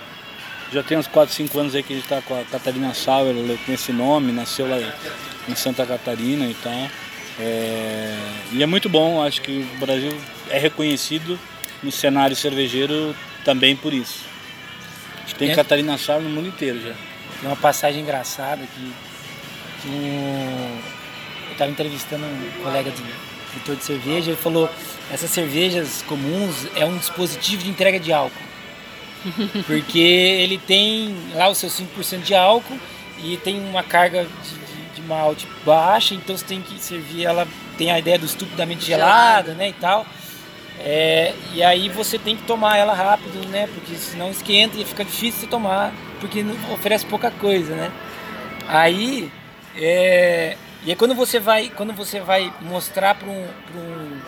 [0.72, 3.36] já tem uns 4, 5 anos aí que a gente está com a Catarina Sauer,
[3.36, 4.78] ela tem esse nome, nasceu lá
[5.48, 6.90] em Santa Catarina e tal.
[7.40, 8.16] É,
[8.52, 10.16] e é muito bom, acho que o Brasil
[10.50, 11.40] é reconhecido
[11.82, 14.26] no cenário cervejeiro também por isso.
[15.18, 15.56] A gente tem é.
[15.56, 16.94] Catarina Sá no mundo inteiro já.
[17.40, 18.94] Tem uma passagem engraçada que,
[19.82, 20.80] que um,
[21.48, 23.04] eu estava entrevistando um colega de
[23.56, 24.70] editor de cerveja, ele falou
[25.12, 28.54] essas cervejas comuns é um dispositivo de entrega de álcool.
[29.66, 32.78] Porque ele tem lá o seu 5% de álcool
[33.24, 34.63] e tem uma carga de
[35.08, 37.48] malte baixa, então você tem que servir ela,
[37.78, 40.06] tem a ideia do estupidamente gelada, né, e tal.
[40.80, 45.06] É, e aí você tem que tomar ela rápido, né, porque senão esquenta e fica
[45.06, 46.44] difícil de tomar, porque
[46.74, 47.92] oferece pouca coisa, né.
[48.68, 49.32] Aí,
[49.76, 54.22] é, e aí quando você vai, quando você vai mostrar para um, um,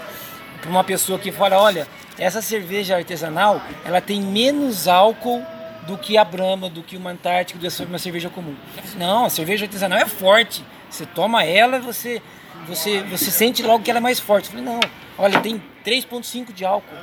[0.68, 5.44] uma pessoa que fala, olha, essa cerveja artesanal, ela tem menos álcool
[5.88, 8.56] do que a Brahma, do que uma Antártica, do que uma cerveja comum.
[8.98, 10.64] Não, a cerveja artesanal é forte.
[10.90, 12.22] Você toma ela, você
[12.68, 14.46] você você sente logo que ela é mais forte.
[14.46, 14.80] Eu falei, não,
[15.18, 16.96] olha, tem 3,5 de álcool.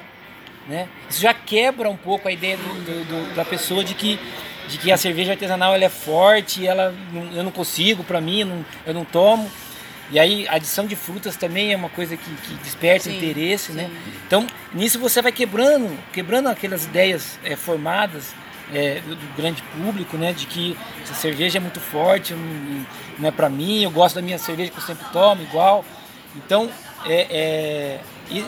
[0.66, 0.88] Né?
[1.08, 4.18] Isso já quebra um pouco a ideia do, do, do, da pessoa de que,
[4.68, 6.94] de que a cerveja artesanal ela é forte, ela
[7.34, 9.50] eu não consigo, para mim, eu não, eu não tomo.
[10.10, 13.72] E aí, a adição de frutas também é uma coisa que, que desperta sim, interesse,
[13.72, 13.84] né?
[13.84, 13.88] sim.
[13.88, 14.00] né?
[14.26, 18.34] Então, nisso você vai quebrando, quebrando aquelas ideias é, formadas
[18.72, 20.32] é, do, grande público, né?
[20.32, 22.34] De que essa cerveja é muito forte,
[23.18, 25.84] não, é para mim, eu gosto da minha cerveja que eu sempre tomo igual.
[26.36, 26.70] Então,
[27.04, 28.00] é, é,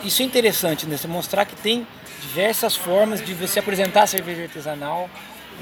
[0.03, 0.97] isso é interessante, né?
[0.97, 1.85] Você mostrar que tem
[2.21, 5.09] diversas formas de você apresentar a cerveja artesanal,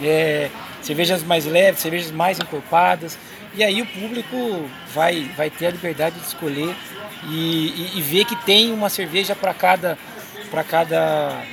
[0.02, 0.50] é,
[0.82, 3.18] cervejas mais leves, cervejas mais encorpadas.
[3.56, 6.76] E aí o público vai, vai ter a liberdade de escolher
[7.30, 9.98] e, e, e ver que tem uma cerveja para cada,
[10.50, 11.44] para cada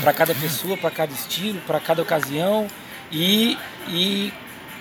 [0.00, 2.66] para cada pessoa, para cada estilo, para cada ocasião
[3.10, 3.56] e,
[3.88, 4.32] e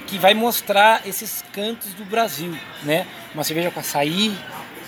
[0.08, 3.06] que vai mostrar esses cantos do Brasil, né?
[3.34, 4.36] Uma cerveja com açaí,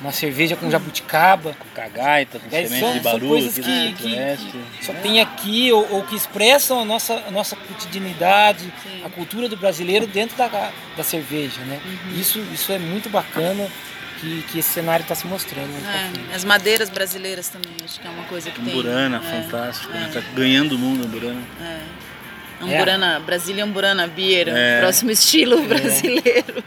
[0.01, 1.55] uma cerveja com jabuticaba.
[1.57, 4.37] Com cagaita, com É, semente são, de são barulho, coisas aqui que, que-
[4.79, 8.71] que só tem aqui ou, ou que expressam a nossa, a nossa cotidianidade,
[9.03, 11.79] a cultura do brasileiro dentro da, da cerveja, né?
[11.85, 12.19] Uhum.
[12.19, 13.67] Isso, isso é muito bacana
[14.19, 15.67] que, que esse cenário está se mostrando.
[15.67, 16.11] né.
[16.31, 18.73] É, as madeiras brasileiras também, acho que é uma coisa que tem.
[18.73, 19.91] Amburana, é, fantástico.
[19.93, 19.99] é.
[19.99, 20.11] Né?
[20.13, 21.41] Tá ganhando o mundo, Amburana.
[22.61, 24.79] Amburana, Brasília Amburana Beer, É.
[24.79, 26.63] próximo estilo brasileiro.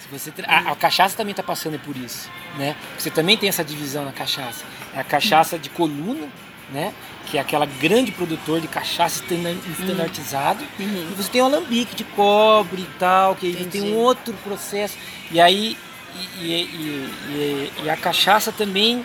[0.00, 2.76] Se você tra- a, a cachaça também está passando por isso, né?
[2.98, 4.64] Você também tem essa divisão na cachaça.
[4.94, 6.28] É a cachaça de coluna,
[6.72, 6.92] né?
[7.26, 10.62] Que é aquela grande produtor de cachaça estanda- estandartizado.
[10.78, 11.08] Uhum.
[11.10, 14.96] E você tem o alambique de cobre e tal, que tem um outro processo.
[15.32, 15.76] E aí
[16.14, 19.04] e, e- e- e- a cachaça também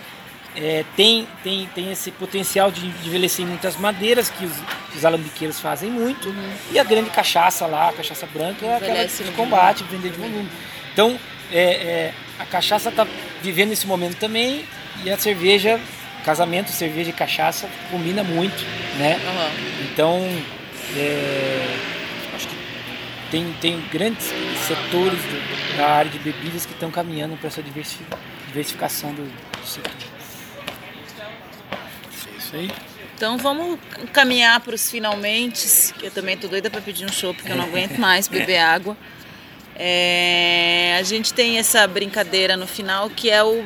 [0.56, 4.54] é, tem, tem, tem esse potencial de envelhecer em muitas madeiras que os,
[4.96, 6.34] os alambiqueiros fazem muito.
[6.72, 10.50] E a grande cachaça lá, a cachaça branca, é aquela de combate, vender de volume.
[10.92, 11.20] Então,
[11.52, 13.06] é, é, a cachaça está
[13.42, 14.66] vivendo esse momento também
[15.04, 15.80] e a cerveja,
[16.26, 18.64] casamento, cerveja e cachaça combina muito,
[18.98, 19.20] né?
[19.26, 19.50] Aham.
[19.84, 20.20] Então,
[20.98, 21.78] é,
[23.32, 24.26] tem, tem grandes
[24.68, 28.00] setores do- da área de bebidas que estão caminhando para essa diversi-
[28.48, 29.92] diversificação do, do setor.
[32.34, 32.72] É isso aí.
[33.16, 33.80] Então vamos
[34.14, 35.68] caminhar para os finalmente.
[35.98, 38.60] que Eu também tô doida para pedir um show porque eu não aguento mais beber
[38.60, 38.96] água.
[39.76, 43.64] É, a gente tem essa brincadeira no final que é o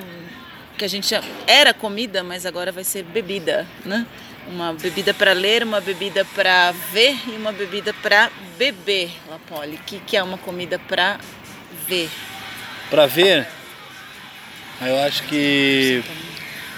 [0.77, 4.05] que a gente chama- era comida, mas agora vai ser bebida, né?
[4.53, 9.77] Uma bebida para ler, uma bebida para ver e uma bebida para beber, Lapoli.
[9.77, 11.19] O que, que é uma comida para
[11.87, 12.07] ver?
[12.87, 13.47] Pra ver,
[14.79, 16.03] eu acho que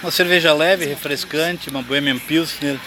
[0.02, 2.78] uma cerveja leve, refrescante, uma Bohemian Pilsner,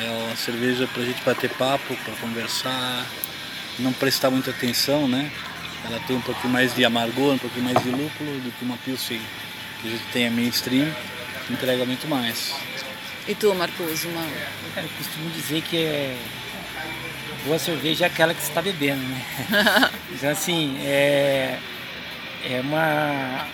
[0.00, 3.06] é uma cerveja pra gente bater papo, pra conversar,
[3.80, 5.32] não prestar muita atenção, né?
[5.84, 8.76] Ela tem um pouquinho mais de amargor, um pouquinho mais de lúpulo do que uma
[8.76, 9.20] Pilsen
[9.82, 10.94] que a gente tem a mainstream,
[11.50, 12.54] entrega muito mais.
[13.28, 14.22] E tu, Marcos, uma
[14.74, 16.16] Cara, eu costumo dizer que é
[17.44, 19.22] boa cerveja é aquela que você está bebendo, né?
[20.10, 21.58] então assim, é,
[22.42, 23.46] é uma,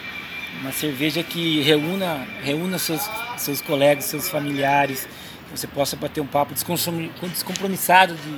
[0.61, 3.03] uma cerveja que reúna, reúna seus,
[3.37, 5.09] seus colegas, seus familiares,
[5.51, 8.31] que você possa bater um papo descompromissado de,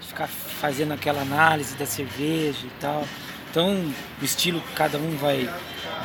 [0.00, 3.06] de ficar fazendo aquela análise da cerveja e tal.
[3.50, 5.48] Então, o estilo cada um vai,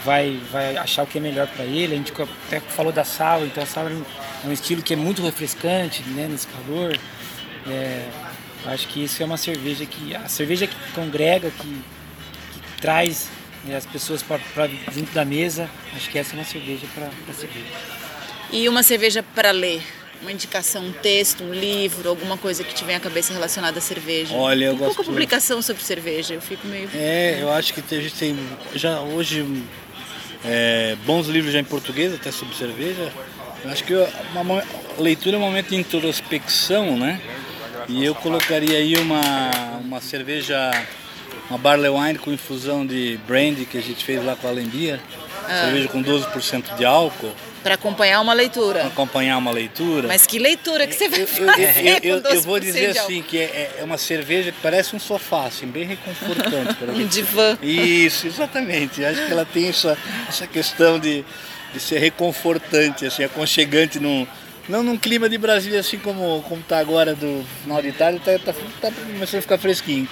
[0.04, 1.94] vai, vai achar o que é melhor para ele.
[1.94, 2.12] A gente
[2.48, 4.04] até falou da sal, então a sal é um,
[4.44, 6.98] é um estilo que é muito refrescante né, nesse calor.
[7.68, 8.08] É,
[8.66, 10.16] acho que isso é uma cerveja que.
[10.16, 13.30] A cerveja que congrega, que, que traz
[13.64, 17.66] né, as pessoas para junto da mesa, acho que essa é uma cerveja para cerveja.
[18.52, 19.84] E uma cerveja para ler?
[20.22, 23.82] Uma indicação, um texto, um livro, alguma coisa que te venha à cabeça relacionada à
[23.82, 24.34] cerveja?
[24.36, 26.90] Olha, eu Tem pouca gosto- publicação sobre cerveja, eu fico meio...
[26.96, 28.36] É, eu acho que a gente tem
[28.74, 29.46] já hoje
[30.44, 33.12] é, bons livros já em português, até sobre cerveja.
[33.64, 33.94] Eu acho que
[34.32, 34.64] uma mo-
[34.98, 37.22] leitura é um momento de introspecção, né?
[37.88, 39.22] E eu colocaria aí uma,
[39.84, 40.72] uma cerveja,
[41.50, 45.00] uma barley wine com infusão de brandy que a gente fez lá com a Alembia.
[45.48, 47.32] Cerveja com 12% de álcool,
[47.64, 48.86] Para acompanhar uma para leitura.
[48.88, 50.08] acompanhar uma leitura.
[50.08, 52.98] Mas que leitura que você vai Eu, fazer eu- eu- com eu vou 12% dizer
[52.98, 56.74] assim que é, é uma cerveja que parece um sofá, assim, bem reconfortante.
[56.76, 57.58] para Um divã.
[57.62, 59.04] Isso, exatamente.
[59.04, 61.26] Acho que ela tem essa, essa questão de,
[61.74, 64.28] de ser reconfortante, assim, aconchegante, num,
[64.70, 68.38] não num clima de Brasília assim como como está agora do final de tarde, tá,
[68.40, 70.08] tá, tá começando a ficar fresquinho.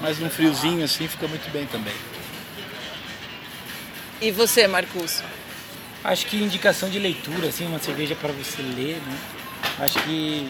[0.00, 1.94] Mas num friozinho assim fica muito bem também.
[4.22, 5.20] E você, Marcos?
[6.04, 9.18] Acho que indicação de leitura, assim, uma cerveja para você ler, né?
[9.80, 10.48] Acho que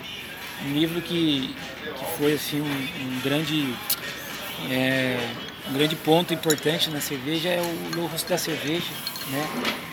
[0.67, 1.57] um livro que,
[1.99, 3.75] que foi assim um, um grande
[4.71, 5.19] é,
[5.71, 8.91] um grande ponto importante na cerveja é o Louros da Cerveja,
[9.31, 9.47] né?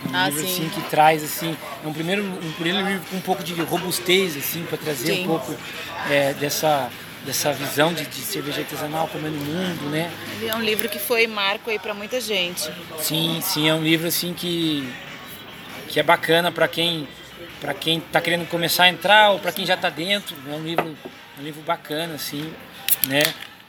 [0.09, 0.51] Um Ah, livro sim.
[0.51, 4.35] assim que traz assim, é um primeiro um primeiro livro com um pouco de robustez
[4.35, 5.23] assim para trazer Sim.
[5.23, 5.55] um pouco
[6.09, 6.89] é, dessa
[7.25, 10.11] dessa visão de, de cerveja artesanal como é no mundo, né?
[10.45, 12.71] É um livro que foi marco aí para muita gente.
[12.99, 14.87] Sim, sim, é um livro assim que
[15.87, 17.07] que é bacana para quem
[17.59, 20.35] para quem está querendo começar a entrar ou para quem já está dentro.
[20.47, 20.95] É um livro
[21.39, 22.53] um livro bacana assim,
[23.07, 23.23] né?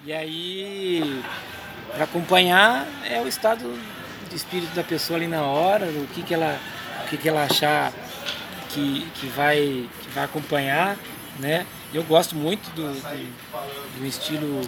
[0.05, 1.23] E aí
[1.93, 3.79] para acompanhar é o estado
[4.29, 6.59] de espírito da pessoa ali na hora, o que que ela
[7.05, 7.93] o que que ela achar
[8.71, 10.97] que, que vai que vai acompanhar,
[11.39, 11.67] né?
[11.93, 14.61] Eu gosto muito do, do, do estilo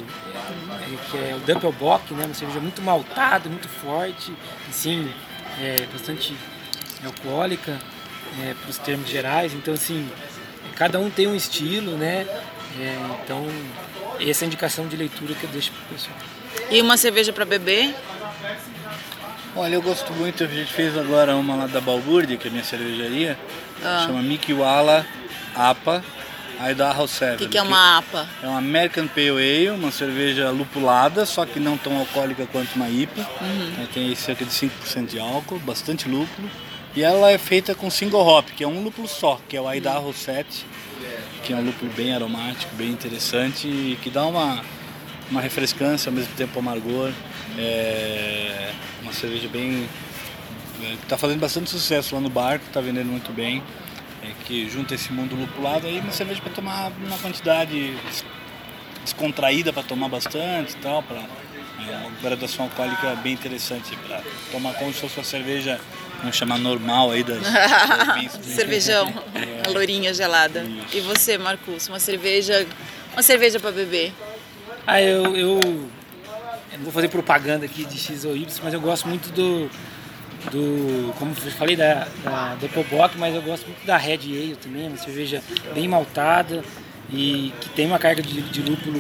[0.80, 2.24] é, que é o Doppelbock, né?
[2.24, 4.32] Uma cerveja muito maltada, muito forte,
[4.68, 5.08] assim,
[5.60, 6.36] é, bastante
[7.04, 7.78] alcoólica,
[8.60, 9.52] para os termos gerais.
[9.54, 10.08] Então, assim,
[10.74, 12.26] cada um tem um estilo, né?
[12.80, 13.46] É, então,
[14.20, 16.16] essa é a indicação de leitura que eu deixo para o pessoal.
[16.70, 17.94] E uma cerveja para beber?
[19.54, 22.52] Olha, eu gosto muito, a gente fez agora uma lá da Balbúrdia, que é a
[22.52, 23.38] minha cervejaria,
[23.84, 24.04] Ah.
[24.06, 25.04] chama Mikiwala
[25.54, 26.02] APA
[26.61, 27.34] Idaho 7.
[27.34, 28.28] O que, que é uma APA?
[28.42, 32.88] É uma American Pale Ale, uma cerveja lupulada, só que não tão alcoólica quanto uma
[32.88, 33.26] IPA.
[33.40, 33.86] Uhum.
[33.92, 36.48] Tem cerca de 5% de álcool, bastante lúpulo.
[36.94, 39.72] E ela é feita com single hop, que é um lúpulo só, que é o
[39.72, 40.66] Idaho 7,
[41.42, 44.62] que é um lúpulo bem aromático, bem interessante e que dá uma,
[45.30, 47.11] uma refrescância, ao mesmo tempo amargor.
[47.59, 48.72] É
[49.03, 49.88] uma cerveja bem.
[51.03, 53.62] está fazendo bastante sucesso lá no barco, está vendendo muito bem.
[54.22, 58.24] É que junta esse mundo lupulado aí, uma cerveja para tomar uma quantidade des-
[59.04, 64.92] descontraída para tomar bastante e tal, para uma graduação alcoólica bem interessante para tomar como
[64.94, 65.80] se fosse uma cerveja,
[66.20, 68.56] vamos chamar normal aí das, das mainstream.
[68.56, 69.68] Cervejão, É.
[69.68, 70.62] a lourinha gelada.
[70.62, 70.96] Isso.
[70.96, 72.64] E você, Marcos, uma cerveja,
[73.12, 74.12] uma cerveja para beber?
[74.86, 75.90] Ah, eu, eu, eu
[76.78, 79.68] não vou fazer propaganda aqui de X ou Y, mas eu gosto muito do,
[80.51, 84.88] do como eu falei, da, da Doppelbock, mas eu gosto muito da Red Ale também,
[84.88, 85.43] uma cerveja
[85.74, 86.64] bem maltada
[87.11, 88.99] e que tem uma carga de, de lúpulo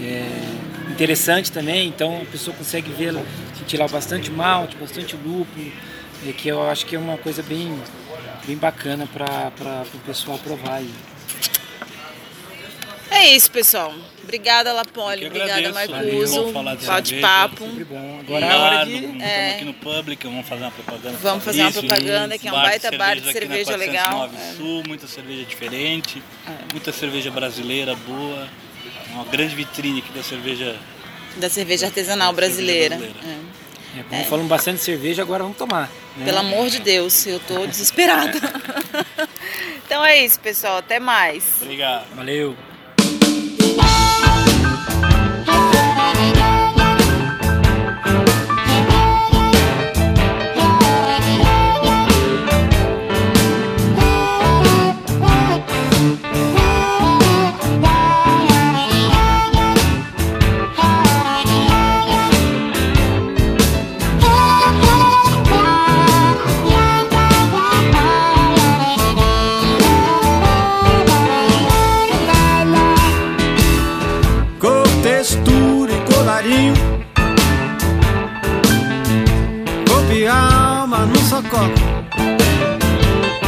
[0.00, 3.14] é, interessante também, então a pessoa consegue ver,
[3.58, 5.72] sentir lá bastante malte, bastante lúpulo,
[6.24, 7.78] e que eu acho que é uma coisa bem,
[8.46, 10.90] bem bacana para o pessoal provar aí.
[13.10, 13.94] É isso, pessoal.
[14.26, 15.26] Obrigada, Lapoli.
[15.26, 15.72] Obrigada.
[15.72, 16.46] Marcuso.
[16.46, 17.64] De Bate-papo.
[18.20, 18.94] Agora é a hora de...
[18.96, 19.50] estamos É.
[19.54, 21.16] aqui no Public, vamos fazer uma propaganda.
[21.22, 21.96] Vamos fazer uma Fabrício.
[21.96, 24.18] propaganda, que é um Bar de baita bar de cervejas aqui na cerveja legal.
[24.28, 24.56] 409 É.
[24.56, 26.22] Sul, muita cerveja diferente,
[26.72, 28.48] muita cerveja brasileira boa,
[29.12, 30.76] uma grande vitrine aqui da cerveja.
[31.36, 32.96] Da cerveja artesanal Da cerveja brasileira.
[32.96, 33.30] brasileira.
[33.42, 34.00] É.
[34.00, 35.88] É, como falamos bastante de cerveja, agora vamos tomar.
[36.18, 36.24] né?
[36.26, 38.38] Pelo amor de Deus, eu tô desesperada.
[39.86, 40.78] então é isso, pessoal.
[40.78, 41.44] Até mais.
[41.62, 42.04] Obrigado.
[42.14, 42.54] Valeu.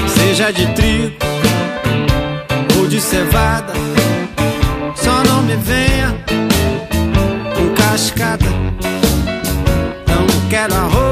[0.07, 1.17] Seja de trigo
[2.79, 3.73] ou de cevada,
[4.95, 6.15] só não me venha
[7.55, 8.47] com cascata.
[10.07, 11.08] Não quero arroz.